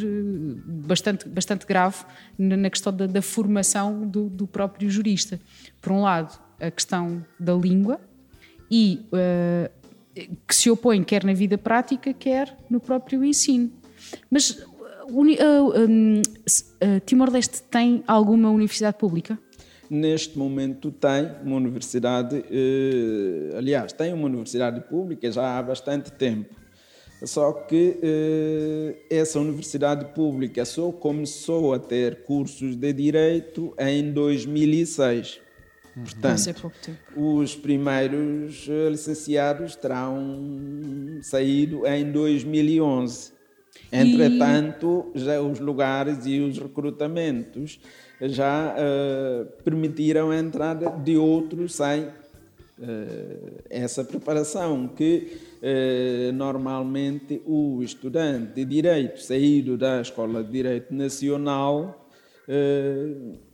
bastante, 0.67 1.29
bastante 1.29 1.67
grave 1.67 2.05
na 2.39 2.69
questão 2.69 2.93
da, 2.93 3.07
da 3.07 3.23
formação 3.23 4.07
do, 4.07 4.29
do, 4.29 4.47
próprio 4.47 4.91
jurista. 4.91 5.41
Por 5.81 5.93
um 5.93 6.03
lado, 6.03 6.39
a 6.61 6.71
questão 6.71 7.25
da 7.39 7.55
língua 7.55 8.01
e 8.71 9.07
uh, 9.13 9.80
que 10.47 10.55
se 10.55 10.71
opõe 10.71 11.03
quer 11.03 11.25
na 11.25 11.33
vida 11.33 11.57
prática, 11.57 12.13
quer 12.13 12.57
no 12.69 12.81
próprio 12.81 13.25
ensino. 13.25 13.71
Mas 14.31 14.51
uh, 14.51 14.65
uh, 15.11 16.21
uh, 16.21 17.01
Timor-Leste 17.05 17.63
tem 17.65 18.03
alguma 18.07 18.51
universidade 18.51 18.97
pública? 18.99 19.39
neste 19.93 20.39
momento 20.39 20.93
tem 20.93 21.33
uma 21.43 21.57
universidade, 21.57 22.45
aliás, 23.59 23.93
tem 23.93 24.13
uma 24.13 24.27
universidade 24.27 24.83
pública 24.83 25.29
já 25.33 25.59
há 25.59 25.61
bastante 25.61 26.13
tempo. 26.13 26.55
Só 27.25 27.53
que 27.53 27.99
essa 29.11 29.41
universidade 29.41 30.15
pública 30.15 30.65
só 30.65 30.93
começou 30.93 31.75
a 31.75 31.79
ter 31.81 32.23
cursos 32.23 32.77
de 32.77 32.93
direito 32.93 33.75
em 33.77 34.13
2006. 34.13 35.41
Uhum. 35.97 36.05
Portanto, 36.05 36.73
os 37.17 37.57
primeiros 37.57 38.67
eh, 38.69 38.89
licenciados 38.91 39.77
terão 39.77 41.19
saído 41.23 41.87
em 41.87 42.11
2011. 42.11 43.33
Entretanto, 43.93 45.11
já 45.15 45.41
os 45.41 45.59
lugares 45.59 46.25
e 46.27 46.39
os 46.41 46.59
recrutamentos 46.59 47.81
já 48.21 48.75
uh, 48.75 49.47
permitiram 49.63 50.31
a 50.31 50.39
entrada 50.39 50.91
de 50.91 51.17
outros 51.17 51.75
sem 51.75 52.05
uh, 52.05 52.13
essa 53.69 54.05
preparação 54.05 54.89
que 54.89 55.39
uh, 55.63 56.33
normalmente 56.33 57.41
o 57.47 57.83
estudante 57.83 58.53
de 58.55 58.65
direito 58.65 59.21
saído 59.21 59.77
da 59.77 60.01
Escola 60.01 60.45
de 60.45 60.51
Direito 60.51 60.95
Nacional 60.95 61.97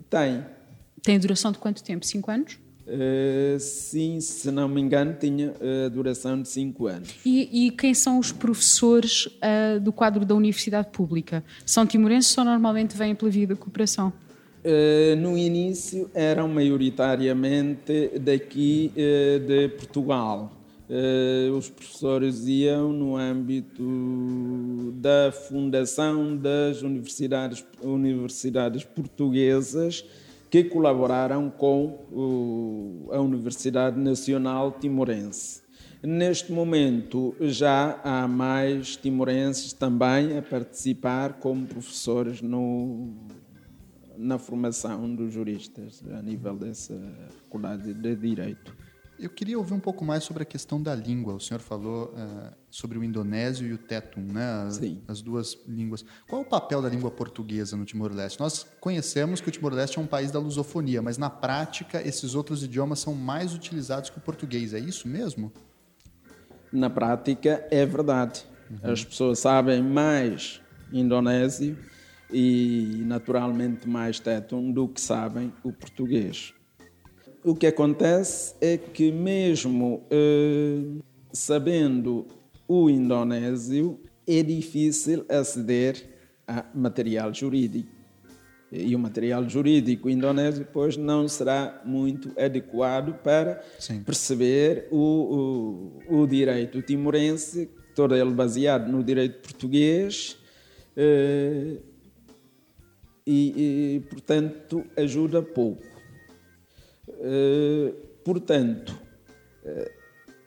tem. 0.09 0.43
Tem 1.07 1.21
duração 1.21 1.53
de 1.53 1.59
quanto 1.59 1.85
tempo? 1.85 2.05
Cinco 2.05 2.33
anos? 2.33 2.59
Uh, 2.85 3.61
sim, 3.61 4.21
se 4.21 4.51
não 4.51 4.69
me 4.69 4.81
engano, 4.81 5.15
tinha 5.15 5.53
uh, 5.53 5.89
duração 5.89 6.43
de 6.43 6.49
5 6.49 6.87
anos. 6.89 7.15
E, 7.25 7.67
e, 7.67 7.71
quem 7.71 7.95
são 7.95 8.19
os 8.19 8.33
professores 8.33 9.27
uh, 9.27 9.79
do 9.81 9.93
quadro 9.93 10.25
da 10.25 10.35
Universidade 10.35 10.89
Pública? 10.91 11.45
São 11.65 11.87
timorenses 11.87 12.37
ou 12.37 12.45
normalmente 12.45 12.97
vêm 12.97 13.15
pela 13.15 13.31
via 13.31 13.47
da 13.47 13.55
cooperação? 13.55 14.13
no 15.19 15.39
início 15.39 16.11
eram 16.13 16.49
maioritariamente 16.49 18.19
daqui 18.19 18.91
de 18.97 19.69
Portugal. 19.69 20.51
os 21.57 21.69
professores 21.71 22.49
iam 22.49 22.93
no 22.93 23.17
âmbito 23.17 24.93
da 24.97 25.31
fundação 25.31 26.37
das 26.37 26.83
universidades, 26.83 27.65
universidades 27.81 28.83
portuguesas 28.83 30.05
que 30.57 30.65
colaboraram 30.65 31.51
com 31.51 33.09
a 33.13 33.21
Universidade 33.21 34.01
Nacional 34.01 34.73
Timorense. 34.73 35.61
Neste 36.03 36.51
momento 36.51 37.35
já 37.41 38.01
há 38.03 38.27
mais 38.27 38.97
timorenses 38.97 39.75
também 39.75 40.39
a 40.39 40.41
participar 40.41 41.35
como 41.35 41.67
professores 41.67 42.41
no, 42.41 43.13
na 44.17 44.39
formação 44.39 45.15
dos 45.15 45.31
juristas 45.31 46.03
a 46.11 46.23
nível 46.23 46.57
dessa 46.57 46.99
faculdade 47.43 47.93
de 47.93 48.17
Direito. 48.17 48.75
Eu 49.19 49.31
queria 49.31 49.57
ouvir 49.57 49.73
um 49.73 49.81
pouco 49.81 50.05
mais 50.05 50.25
sobre 50.25 50.43
a 50.43 50.47
questão 50.47 50.81
da 50.81 50.95
língua. 50.95 51.35
O 51.35 51.41
senhor 51.41 51.61
falou 51.61 52.15
uh, 52.15 52.53
sobre 52.71 52.99
o 52.99 53.05
indonésio 53.05 53.67
e 53.67 53.73
o 53.73 53.79
tetum, 53.79 54.21
né? 54.21 54.65
As, 54.67 54.75
Sim. 54.75 55.01
as 55.09 55.23
duas 55.23 55.57
línguas. 55.67 56.05
Qual 56.29 56.43
é 56.43 56.45
o 56.45 56.49
papel 56.49 56.83
da 56.83 56.89
língua 56.89 57.11
portuguesa 57.11 57.77
no 57.77 57.85
Timor-Leste? 57.87 58.39
Nós 58.39 58.67
conhecemos 58.79 59.41
que 59.41 59.49
o 59.49 59.53
Timor-Leste 59.53 59.99
é 59.99 60.03
um 60.03 60.07
país 60.07 60.31
da 60.31 60.39
lusofonia, 60.39 61.01
mas 61.01 61.17
na 61.17 61.31
prática 61.31 62.07
esses 62.07 62.35
outros 62.35 62.63
idiomas 62.63 62.99
são 62.99 63.15
mais 63.15 63.55
utilizados 63.55 64.11
que 64.11 64.19
o 64.19 64.21
português. 64.21 64.75
É 64.75 64.79
isso 64.79 65.09
mesmo? 65.09 65.51
Na 66.71 66.91
prática 66.91 67.67
é 67.71 67.87
verdade. 67.87 68.45
Uhum. 68.71 68.93
As 68.93 69.03
pessoas 69.03 69.39
sabem 69.39 69.83
mais 69.83 70.61
indonésio 70.93 71.79
e 72.31 73.03
naturalmente 73.07 73.89
mais 73.89 74.21
tetum 74.21 74.71
do 74.71 74.87
que 74.89 75.01
sabem 75.01 75.53
o 75.65 75.73
português 75.73 76.56
o 77.47 77.55
que 77.55 77.69
acontece 77.69 78.57
é 78.61 78.77
que, 78.77 79.13
mesmo 79.13 80.03
uh, 80.11 81.01
sabendo 81.33 82.27
o 82.67 82.91
indonésio, 82.91 84.01
é 84.27 84.43
difícil 84.43 85.25
aceder 85.29 86.11
a 86.45 86.65
material 86.75 87.33
jurídico. 87.33 87.89
E 88.73 88.97
o 88.97 88.99
material 88.99 89.49
jurídico 89.49 90.11
indonésio, 90.11 90.67
pois, 90.73 90.97
não 90.97 91.29
será 91.29 91.81
muito 91.85 92.33
adequado 92.37 93.15
para 93.23 93.63
Sim. 93.79 94.03
perceber 94.03 94.89
o, 94.91 96.01
o, 96.09 96.23
o, 96.23 96.27
direito 96.27 96.83
timorense, 96.83 97.71
todo 97.95 98.17
ele 98.17 98.33
baseado 98.33 98.91
no 98.91 99.05
direito 99.05 99.39
português, 99.41 100.37
uh, 100.97 101.81
e, 103.25 103.95
e, 103.95 104.01
portanto, 104.11 104.85
ajuda 104.97 105.41
pouco. 105.41 105.96
Eh, 107.21 107.93
portanto, 108.25 108.99
eh, 109.65 109.93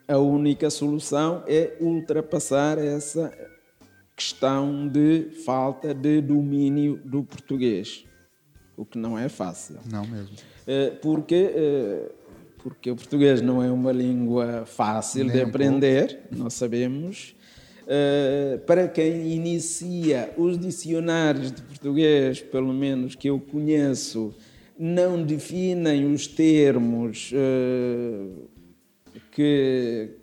a 0.07 0.17
única 0.17 0.69
solução 0.69 1.43
é 1.47 1.75
ultrapassar 1.79 2.77
essa 2.77 3.31
questão 4.15 4.87
de 4.87 5.29
falta 5.45 5.93
de 5.93 6.21
domínio 6.21 6.99
do 7.03 7.23
português, 7.23 8.05
o 8.75 8.85
que 8.85 8.97
não 8.97 9.17
é 9.17 9.29
fácil. 9.29 9.77
Não 9.89 10.05
mesmo. 10.05 10.35
Eh, 10.67 10.91
porque, 11.01 12.11
porque 12.61 12.91
o 12.91 12.95
português 12.95 13.41
não 13.41 13.63
é 13.63 13.71
uma 13.71 13.91
língua 13.91 14.65
fácil 14.65 15.25
Nem 15.25 15.33
de 15.33 15.41
aprender, 15.41 16.21
um 16.31 16.43
nós 16.43 16.53
sabemos. 16.53 17.35
Para 18.67 18.87
quem 18.87 19.33
inicia 19.33 20.31
os 20.37 20.59
dicionários 20.59 21.51
de 21.51 21.63
português, 21.63 22.39
pelo 22.39 22.71
menos 22.71 23.15
que 23.15 23.27
eu 23.27 23.39
conheço, 23.39 24.31
não 24.79 25.21
definem 25.21 26.09
os 26.09 26.25
termos 26.25 27.33
uh, 27.33 28.49
que, 29.29 30.15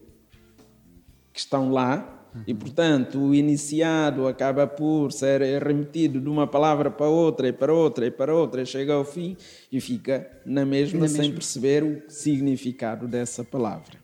que, 1.31 1.39
estão 1.39 1.71
lá 1.71 2.31
e, 2.47 2.55
portanto, 2.55 3.19
o 3.19 3.35
iniciado 3.35 4.27
acaba 4.27 4.67
por 4.67 5.13
ser 5.13 5.43
remetido 5.63 6.19
de 6.19 6.29
uma 6.29 6.47
palavra 6.47 6.91
para 6.91 7.07
outra 7.07 7.49
e 7.49 7.53
para 7.53 7.73
outra 7.73 8.07
e 8.07 8.11
para 8.11 8.35
outra, 8.35 8.63
e 8.63 8.67
chega 8.67 8.95
ao 8.95 9.05
fim 9.05 9.37
e 9.71 9.79
fica 9.79 10.31
na 10.47 10.65
mesma 10.65 11.01
na 11.01 11.09
sem 11.09 11.19
mesma. 11.19 11.35
perceber 11.35 11.85
o 11.85 12.03
significado 12.09 13.07
dessa 13.07 13.45
palavra. 13.45 13.99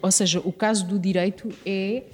Ou 0.00 0.10
seja, 0.12 0.40
o 0.44 0.52
caso 0.52 0.86
do 0.86 1.00
direito 1.00 1.48
é. 1.66 2.04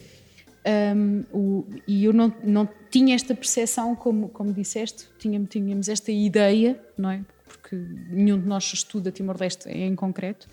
Um, 0.96 1.24
o, 1.30 1.66
e 1.86 2.06
eu 2.06 2.12
não, 2.14 2.32
não 2.42 2.66
tinha 2.90 3.14
esta 3.14 3.34
percepção, 3.34 3.94
como, 3.94 4.30
como 4.30 4.50
disseste, 4.50 5.08
tínhamos, 5.18 5.50
tínhamos 5.50 5.90
esta 5.90 6.10
ideia, 6.10 6.80
não 6.96 7.10
é? 7.10 7.22
Porque 7.58 7.76
nenhum 7.76 8.40
de 8.40 8.46
nós 8.46 8.64
estuda 8.72 9.10
Timor-Leste 9.10 9.68
em 9.68 9.94
concreto, 9.94 10.48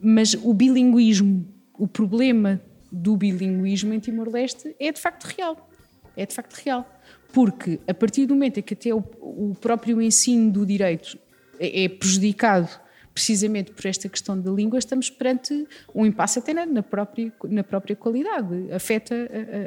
mas 0.00 0.34
o 0.34 0.52
bilinguismo, 0.52 1.46
o 1.74 1.86
problema 1.86 2.60
do 2.90 3.16
bilinguismo 3.16 3.92
em 3.92 3.98
Timor-Leste 3.98 4.74
é 4.78 4.92
de 4.92 5.00
facto 5.00 5.24
real. 5.24 5.68
É 6.16 6.24
de 6.24 6.34
facto 6.34 6.54
real. 6.54 6.88
Porque 7.32 7.80
a 7.86 7.94
partir 7.94 8.26
do 8.26 8.34
momento 8.34 8.58
em 8.58 8.62
que 8.62 8.74
até 8.74 8.94
o, 8.94 8.98
o 9.20 9.56
próprio 9.60 10.00
ensino 10.00 10.50
do 10.50 10.64
direito 10.64 11.18
é, 11.58 11.84
é 11.84 11.88
prejudicado 11.88 12.68
precisamente 13.12 13.72
por 13.72 13.86
esta 13.86 14.10
questão 14.10 14.38
da 14.38 14.50
língua, 14.50 14.78
estamos 14.78 15.08
perante 15.08 15.66
um 15.94 16.04
impasse 16.04 16.38
até 16.38 16.52
na, 16.52 16.66
na 16.66 16.82
própria, 16.82 17.32
na 17.44 17.64
própria 17.64 17.96
qualidade, 17.96 18.70
afeta 18.70 19.14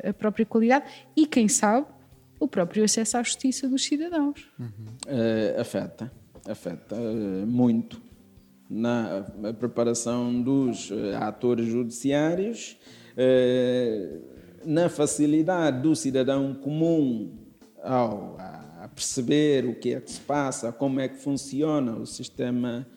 a, 0.06 0.10
a, 0.10 0.14
própria 0.14 0.46
qualidade 0.46 0.86
e, 1.16 1.26
quem 1.26 1.48
sabe, 1.48 1.88
o 2.40 2.48
próprio 2.48 2.84
acesso 2.84 3.18
à 3.18 3.24
justiça 3.24 3.68
dos 3.68 3.84
cidadãos. 3.84 4.48
Uhum. 4.60 4.68
Uh, 5.08 5.60
afeta 5.60 6.12
afeta 6.48 6.96
eh, 6.96 7.46
muito 7.46 8.02
na 8.70 9.26
preparação 9.60 10.42
dos 10.42 10.92
eh, 10.92 11.16
atores 11.16 11.66
judiciários, 11.66 12.78
eh, 13.18 14.20
na 14.64 14.90
facilidade 14.90 15.82
do 15.82 15.96
cidadão 15.96 16.54
comum 16.54 17.36
ao 17.82 18.38
a 18.40 18.88
perceber 18.88 19.66
o 19.66 19.76
que 19.76 19.94
é 19.94 20.00
que 20.00 20.12
se 20.12 20.22
passa, 20.22 20.72
como 20.72 21.00
é 21.00 21.08
que 21.08 21.18
funciona 21.18 21.98
o 21.98 22.06
sistema 22.06 22.88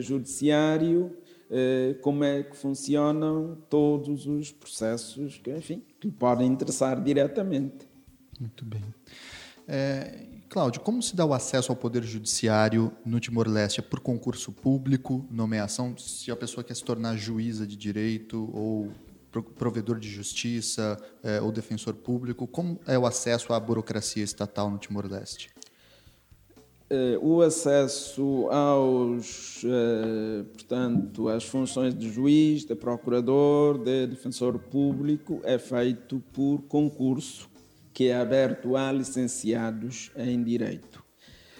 judiciário, 0.00 1.16
como 2.02 2.22
é 2.22 2.42
que 2.42 2.56
funcionam 2.56 3.56
todos 3.70 4.26
os 4.26 4.50
processos 4.52 5.38
que, 5.38 5.50
enfim, 5.50 5.82
que 6.00 6.10
podem 6.10 6.48
interessar 6.48 7.00
diretamente. 7.02 7.88
Muito 8.38 8.64
bem. 8.64 8.82
É, 9.66 10.26
Cláudio, 10.48 10.80
como 10.82 11.02
se 11.02 11.16
dá 11.16 11.24
o 11.24 11.34
acesso 11.34 11.72
ao 11.72 11.76
Poder 11.76 12.02
Judiciário 12.02 12.92
no 13.04 13.18
Timor-Leste? 13.18 13.80
É 13.80 13.82
por 13.82 14.00
concurso 14.00 14.52
público, 14.52 15.26
nomeação? 15.30 15.96
Se 15.96 16.30
a 16.30 16.36
pessoa 16.36 16.62
quer 16.62 16.74
se 16.76 16.84
tornar 16.84 17.16
juíza 17.16 17.66
de 17.66 17.76
direito 17.76 18.50
ou 18.52 18.92
provedor 19.42 19.98
de 19.98 20.08
justiça 20.08 20.96
é, 21.22 21.40
ou 21.40 21.50
defensor 21.50 21.94
público, 21.94 22.46
como 22.46 22.78
é 22.86 22.96
o 22.96 23.04
acesso 23.04 23.52
à 23.52 23.58
burocracia 23.58 24.22
estatal 24.22 24.70
no 24.70 24.78
Timor-Leste? 24.78 25.50
É, 26.88 27.18
o 27.20 27.42
acesso 27.42 28.46
aos, 28.50 29.64
é, 29.64 30.42
portanto, 30.44 31.28
às 31.28 31.42
funções 31.42 31.94
de 31.94 32.08
juiz, 32.08 32.64
de 32.64 32.76
procurador, 32.76 33.78
de 33.78 34.06
defensor 34.06 34.58
público 34.58 35.40
é 35.42 35.58
feito 35.58 36.22
por 36.32 36.62
concurso 36.68 37.48
que 37.94 38.08
é 38.08 38.16
aberto 38.16 38.76
a 38.76 38.90
licenciados 38.90 40.10
em 40.16 40.42
Direito. 40.42 41.02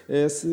esse, 0.09 0.49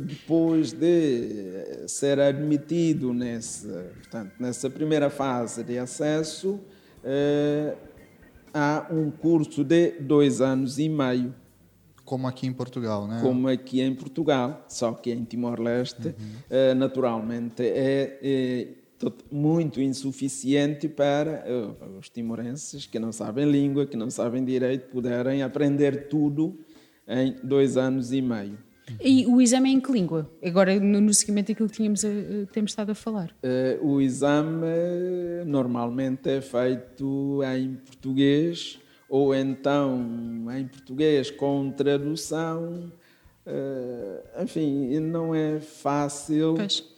depois 0.00 0.72
de 0.72 1.88
ser 1.88 2.20
admitido 2.20 3.14
nessa, 3.14 3.90
portanto, 3.94 4.32
nessa 4.38 4.68
primeira 4.68 5.08
fase 5.08 5.64
de 5.64 5.78
acesso, 5.78 6.60
eh, 7.02 7.74
há 8.52 8.86
um 8.90 9.10
curso 9.10 9.64
de 9.64 9.92
dois 9.92 10.42
anos 10.42 10.78
e 10.78 10.88
meio. 10.88 11.34
Como 12.04 12.28
aqui 12.28 12.46
em 12.46 12.52
Portugal, 12.52 13.08
né? 13.08 13.20
Como 13.22 13.48
aqui 13.48 13.80
em 13.80 13.94
Portugal, 13.94 14.66
só 14.68 14.92
que 14.92 15.10
em 15.10 15.24
Timor-Leste, 15.24 16.08
uhum. 16.08 16.14
eh, 16.50 16.74
naturalmente, 16.74 17.62
é, 17.62 18.18
é 18.22 18.68
muito 19.30 19.80
insuficiente 19.80 20.88
para 20.88 21.44
uh, 21.46 21.98
os 21.98 22.08
timorenses 22.08 22.86
que 22.86 22.98
não 22.98 23.12
sabem 23.12 23.50
língua, 23.50 23.86
que 23.86 23.96
não 23.96 24.10
sabem 24.10 24.44
direito, 24.44 24.88
puderem 24.90 25.42
aprender 25.42 26.08
tudo 26.08 26.58
em 27.06 27.36
dois 27.42 27.76
anos 27.76 28.12
e 28.12 28.22
meio. 28.22 28.58
E 29.00 29.24
o 29.26 29.40
exame 29.40 29.70
é 29.70 29.72
em 29.72 29.80
que 29.80 29.90
língua? 29.90 30.30
Agora, 30.44 30.78
no, 30.78 31.14
seguimento 31.14 31.48
daquilo 31.48 31.68
que 31.68 31.76
tínhamos, 31.76 32.04
uh, 32.04 32.46
temos 32.52 32.70
estado 32.70 32.90
a 32.90 32.94
falar. 32.94 33.34
Uh, 33.42 33.86
o 33.86 34.00
exame 34.00 34.66
normalmente 35.46 36.28
é 36.28 36.40
feito 36.40 37.40
em 37.56 37.74
português 37.76 38.78
ou 39.08 39.34
então 39.34 40.46
em 40.54 40.66
português 40.66 41.30
com 41.30 41.70
tradução. 41.70 42.92
enfim, 44.42 44.98
não 45.00 45.34
é 45.34 45.60
fácil. 45.60 46.54
Pois 46.54 46.80
eh, 46.80 46.93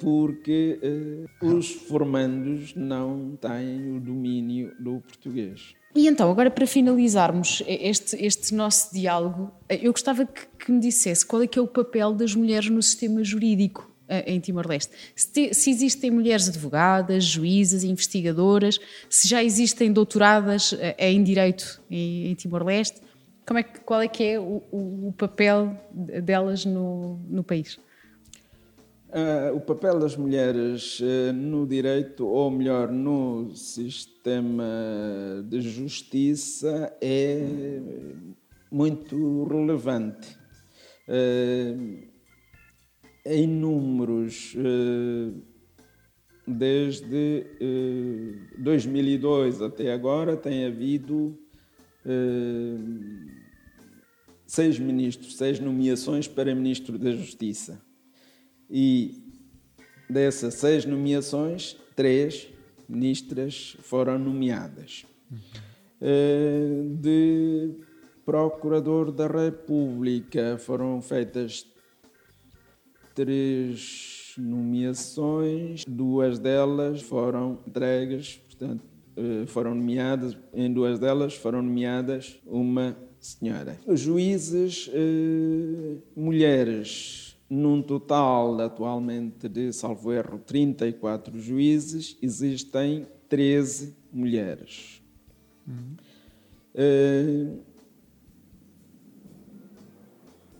porque 0.00 0.78
eh, 0.82 1.44
os 1.44 1.70
formandos 1.70 2.74
não 2.74 3.36
têm 3.40 3.96
o 3.96 4.00
domínio 4.00 4.72
do 4.78 5.00
português. 5.00 5.74
E 5.94 6.08
então, 6.08 6.30
agora 6.30 6.50
para 6.50 6.66
finalizarmos 6.66 7.62
este, 7.66 8.16
este 8.24 8.54
nosso 8.54 8.94
diálogo, 8.94 9.50
eh, 9.68 9.80
eu 9.82 9.92
gostava 9.92 10.24
que, 10.24 10.46
que, 10.58 10.72
me 10.72 10.80
dissesse 10.80 11.26
qual 11.26 11.42
é 11.42 11.46
que 11.46 11.58
é 11.58 11.62
o 11.62 11.66
papel 11.66 12.14
das 12.14 12.34
mulheres 12.34 12.70
no 12.70 12.82
sistema 12.82 13.22
jurídico 13.22 13.90
em 14.26 14.38
Timor-Leste. 14.40 14.92
Se, 15.16 15.54
se, 15.54 15.70
existem 15.70 16.10
mulheres 16.10 16.46
advogadas, 16.46 17.24
juízas, 17.24 17.82
investigadoras, 17.82 18.78
se 19.08 19.26
já 19.26 19.42
existem 19.42 19.90
doutoradas 19.90 20.76
em 20.98 21.22
Direito 21.22 21.80
em, 21.90 22.26
em 22.30 22.34
Timor-Leste, 22.34 23.00
é 23.56 23.62
qual 23.62 24.02
é 24.02 24.08
que 24.08 24.22
é 24.22 24.38
o, 24.38 24.62
o 24.70 25.14
papel 25.16 25.74
delas 25.90 26.66
no, 26.66 27.18
no 27.28 27.42
país? 27.42 27.78
Uh, 29.12 29.54
o 29.54 29.60
papel 29.60 29.98
das 29.98 30.16
mulheres 30.16 30.98
uh, 31.00 31.34
no 31.34 31.66
direito, 31.66 32.26
ou 32.26 32.50
melhor, 32.50 32.90
no 32.90 33.54
sistema 33.54 34.64
de 35.44 35.60
justiça, 35.60 36.96
é 36.98 37.42
muito 38.70 39.44
relevante. 39.44 40.34
Uh, 41.06 42.10
em 43.26 43.46
números, 43.46 44.56
desde 46.44 47.46
2002 48.58 49.62
até 49.62 49.92
agora, 49.92 50.36
tem 50.36 50.64
havido 50.64 51.38
seis 54.44 54.76
ministros, 54.80 55.36
seis 55.36 55.60
nomeações 55.60 56.26
para 56.26 56.52
ministro 56.52 56.98
da 56.98 57.12
Justiça 57.12 57.80
e 58.72 59.22
dessas 60.08 60.54
seis 60.54 60.86
nomeações, 60.86 61.76
três 61.94 62.48
ministras 62.88 63.76
foram 63.80 64.18
nomeadas. 64.18 65.04
Uhum. 65.30 66.96
De 67.00 67.76
Procurador 68.24 69.12
da 69.12 69.26
República 69.26 70.56
foram 70.58 71.02
feitas 71.02 71.66
três 73.14 74.34
nomeações, 74.38 75.84
duas 75.86 76.38
delas 76.38 77.02
foram 77.02 77.58
entregues, 77.66 78.36
portanto, 78.48 78.82
eh, 79.16 79.44
foram 79.46 79.74
nomeadas, 79.74 80.36
em 80.54 80.72
duas 80.72 80.98
delas 80.98 81.34
foram 81.34 81.60
nomeadas 81.62 82.40
uma 82.46 82.96
senhora. 83.20 83.78
Juízes, 83.88 84.90
eh, 84.92 85.98
mulheres, 86.16 87.31
num 87.54 87.82
total 87.82 88.58
atualmente 88.62 89.46
de, 89.46 89.74
salvo 89.74 90.10
erro, 90.10 90.38
34 90.38 91.38
juízes, 91.38 92.16
existem 92.22 93.06
13 93.28 93.94
mulheres. 94.10 95.02
Uhum. 95.68 95.96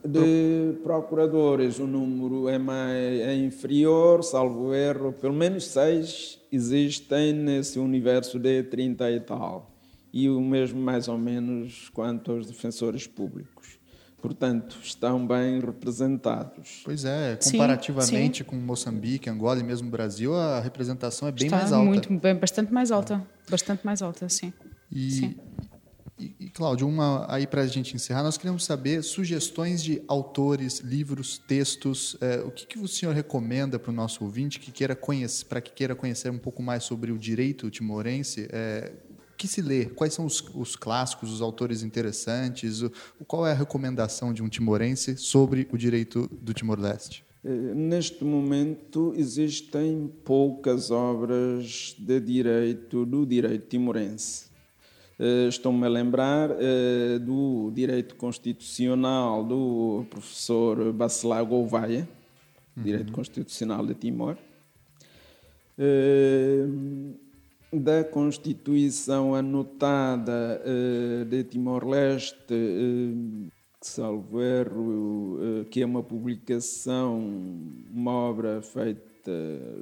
De 0.05 0.75
procuradores, 0.83 1.79
o 1.79 1.87
número 1.87 2.47
é, 2.51 2.59
mais, 2.59 3.21
é 3.21 3.37
inferior, 3.37 4.23
salvo 4.23 4.75
erro, 4.75 5.15
pelo 5.15 5.33
menos 5.33 5.65
seis 5.65 6.39
existem 6.53 7.33
nesse 7.33 7.79
universo 7.79 8.39
de 8.39 8.65
30 8.65 9.11
e 9.11 9.21
tal. 9.21 9.75
E 10.13 10.29
o 10.29 10.43
mesmo, 10.43 10.79
mais 10.79 11.09
ou 11.09 11.17
menos, 11.17 11.89
quanto 11.89 12.33
aos 12.33 12.47
defensores 12.47 13.07
públicos 13.07 13.81
portanto, 14.23 14.79
estão 14.81 15.27
bem 15.27 15.61
representados. 15.61 16.81
Pois 16.85 17.05
é, 17.05 17.37
comparativamente 17.37 18.39
sim, 18.39 18.45
sim. 18.45 18.45
com 18.45 18.55
Moçambique, 18.57 19.29
Angola 19.29 19.59
e 19.59 19.65
mesmo 19.65 19.91
Brasil, 19.91 20.35
a 20.35 20.61
representação 20.61 21.27
é 21.27 21.33
bem 21.33 21.47
Está 21.47 21.57
mais 21.59 21.73
alta. 21.73 21.85
Muito, 21.85 22.19
bem, 22.19 22.35
bastante 22.37 22.73
mais 22.73 22.93
alta, 22.93 23.27
bastante 23.51 23.85
mais 23.85 24.01
alta, 24.01 24.29
sim. 24.29 24.53
E, 24.91 25.11
sim. 25.11 25.35
e, 26.17 26.37
e 26.39 26.51
Cláudio, 26.51 26.87
uma 26.87 27.27
aí 27.29 27.49
para 27.49 27.63
a 27.63 27.67
gente 27.67 27.97
encerrar, 27.97 28.23
nós 28.23 28.39
queremos 28.39 28.65
saber 28.65 29.03
sugestões 29.03 29.83
de 29.83 30.01
autores, 30.07 30.79
livros, 30.79 31.39
textos. 31.39 32.17
É, 32.21 32.37
o 32.43 32.53
que, 32.53 32.65
que 32.65 32.79
o 32.79 32.87
senhor 32.87 33.13
recomenda 33.13 33.77
para 33.77 33.91
o 33.91 33.95
nosso 33.95 34.23
ouvinte 34.23 34.61
que 34.61 34.71
queira 34.71 34.95
conhecer, 34.95 35.47
para 35.47 35.61
que 35.61 35.73
queira 35.73 35.97
conhecer 35.97 36.31
um 36.31 36.39
pouco 36.39 36.63
mais 36.63 36.85
sobre 36.85 37.11
o 37.11 37.19
direito 37.19 37.69
timorense? 37.71 38.47
É, 38.53 38.93
que 39.43 39.49
se 39.49 39.61
lê? 39.61 39.87
Quais 39.87 40.15
são 40.15 40.25
os, 40.25 40.41
os 40.55 40.77
clássicos, 40.77 41.33
os 41.33 41.43
autores 41.43 41.83
interessantes? 41.83 42.81
O, 42.81 42.93
qual 43.27 43.45
é 43.45 43.51
a 43.51 43.55
recomendação 43.55 44.33
de 44.33 44.41
um 44.41 44.49
timorense 44.49 45.17
sobre 45.17 45.67
o 45.73 45.77
direito 45.77 46.31
do 46.41 46.55
Timor-Leste? 46.55 47.25
Eh, 47.45 47.51
neste 47.75 48.23
momento 48.23 49.13
existem 49.17 50.09
poucas 50.25 50.93
obras 50.93 51.97
de 51.99 52.21
direito 52.21 53.05
do 53.05 53.27
direito 53.27 53.67
timorense. 53.67 54.45
Eh, 55.19 55.49
estou-me 55.49 55.85
a 55.87 55.89
lembrar 55.89 56.51
eh, 56.61 57.19
do 57.19 57.73
direito 57.75 58.15
constitucional 58.15 59.43
do 59.43 60.07
professor 60.09 60.93
Bacelar 60.93 61.45
Gouveia, 61.45 62.09
uhum. 62.77 62.85
direito 62.85 63.13
constitucional 63.13 63.85
de 63.85 63.95
Timor 63.95 64.37
da 67.73 68.05
Constituição 68.05 69.35
anotada 69.35 70.63
uh, 70.65 71.25
de 71.25 71.43
Timor-Leste, 71.45 72.53
uh, 72.53 73.51
salvo 73.81 74.43
erro, 74.43 75.39
uh, 75.39 75.65
que 75.71 75.81
é 75.81 75.87
uma 75.87 76.03
publicação, 76.03 77.19
uma 77.91 78.13
obra 78.13 78.61
feita 78.61 79.03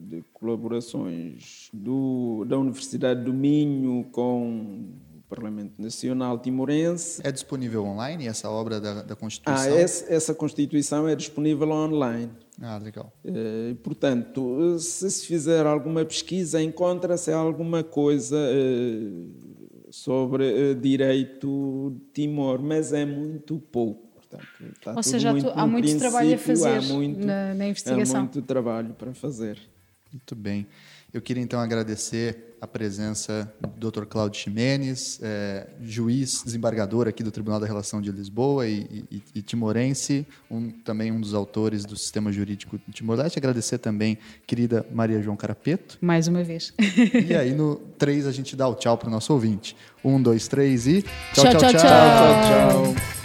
de 0.02 0.22
colaborações 0.32 1.68
do, 1.72 2.44
da 2.46 2.58
Universidade 2.58 3.24
do 3.24 3.32
Minho 3.32 4.06
com 4.12 4.84
o 5.16 5.22
Parlamento 5.28 5.80
Nacional 5.80 6.38
Timorense. 6.38 7.22
É 7.24 7.32
disponível 7.32 7.84
online 7.84 8.26
essa 8.26 8.50
obra 8.50 8.80
da, 8.80 9.02
da 9.02 9.16
Constituição? 9.16 9.72
Ah, 9.72 9.80
essa, 9.80 10.12
essa 10.12 10.34
Constituição 10.34 11.08
é 11.08 11.16
disponível 11.16 11.70
online. 11.70 12.30
Ah, 12.60 12.76
legal. 12.76 13.10
Uh, 13.24 13.74
portanto, 13.76 14.78
se 14.78 15.10
se 15.10 15.26
fizer 15.26 15.64
alguma 15.64 16.04
pesquisa, 16.04 16.62
encontra-se 16.62 17.32
alguma 17.32 17.82
coisa 17.82 18.36
uh, 18.36 19.90
sobre 19.90 20.44
uh, 20.44 20.74
direito 20.74 21.90
de 21.94 22.26
Timor, 22.26 22.60
mas 22.60 22.92
é 22.92 23.06
muito 23.06 23.58
pouco. 23.58 24.10
Portanto, 24.14 24.96
Ou 24.96 25.02
seja, 25.02 25.32
muito 25.32 25.48
há 25.48 25.66
muito 25.66 25.98
trabalho 25.98 26.34
a 26.34 26.38
fazer 26.38 26.82
muito, 26.82 27.26
na, 27.26 27.54
na 27.54 27.66
investigação. 27.66 28.20
Há 28.20 28.22
muito 28.24 28.42
trabalho 28.42 28.94
para 28.94 29.12
fazer. 29.14 29.58
Muito 30.12 30.34
bem. 30.36 30.66
Eu 31.12 31.20
queria 31.20 31.42
então 31.42 31.60
agradecer 31.60 32.50
a 32.60 32.66
presença 32.66 33.52
do 33.76 33.90
Dr. 33.90 34.04
Cláudio 34.04 34.38
Ximenes, 34.38 35.18
é, 35.22 35.66
juiz 35.80 36.42
desembargador 36.44 37.08
aqui 37.08 37.22
do 37.22 37.30
Tribunal 37.30 37.58
da 37.58 37.66
Relação 37.66 38.02
de 38.02 38.12
Lisboa 38.12 38.68
e, 38.68 39.04
e, 39.10 39.22
e 39.36 39.42
timorense, 39.42 40.26
um, 40.50 40.70
também 40.70 41.10
um 41.10 41.20
dos 41.20 41.32
autores 41.32 41.84
do 41.84 41.96
sistema 41.96 42.30
jurídico 42.30 42.78
de 42.86 42.92
Timor-Leste. 42.92 43.38
Agradecer 43.38 43.78
também 43.78 44.18
querida 44.46 44.86
Maria 44.92 45.22
João 45.22 45.36
Carapeto. 45.36 45.96
Mais 46.00 46.28
uma 46.28 46.44
vez. 46.44 46.72
E 47.30 47.34
aí 47.34 47.54
no 47.54 47.76
3 47.98 48.26
a 48.26 48.32
gente 48.32 48.56
dá 48.56 48.68
o 48.68 48.74
tchau 48.74 48.96
para 48.98 49.08
o 49.08 49.10
nosso 49.10 49.32
ouvinte. 49.32 49.76
Um, 50.04 50.20
dois, 50.20 50.48
três 50.48 50.86
e 50.86 51.02
tchau, 51.32 51.44
tchau, 51.44 51.60
tchau. 51.60 51.70
tchau, 51.70 51.80
tchau. 51.80 52.94
tchau 52.94 53.19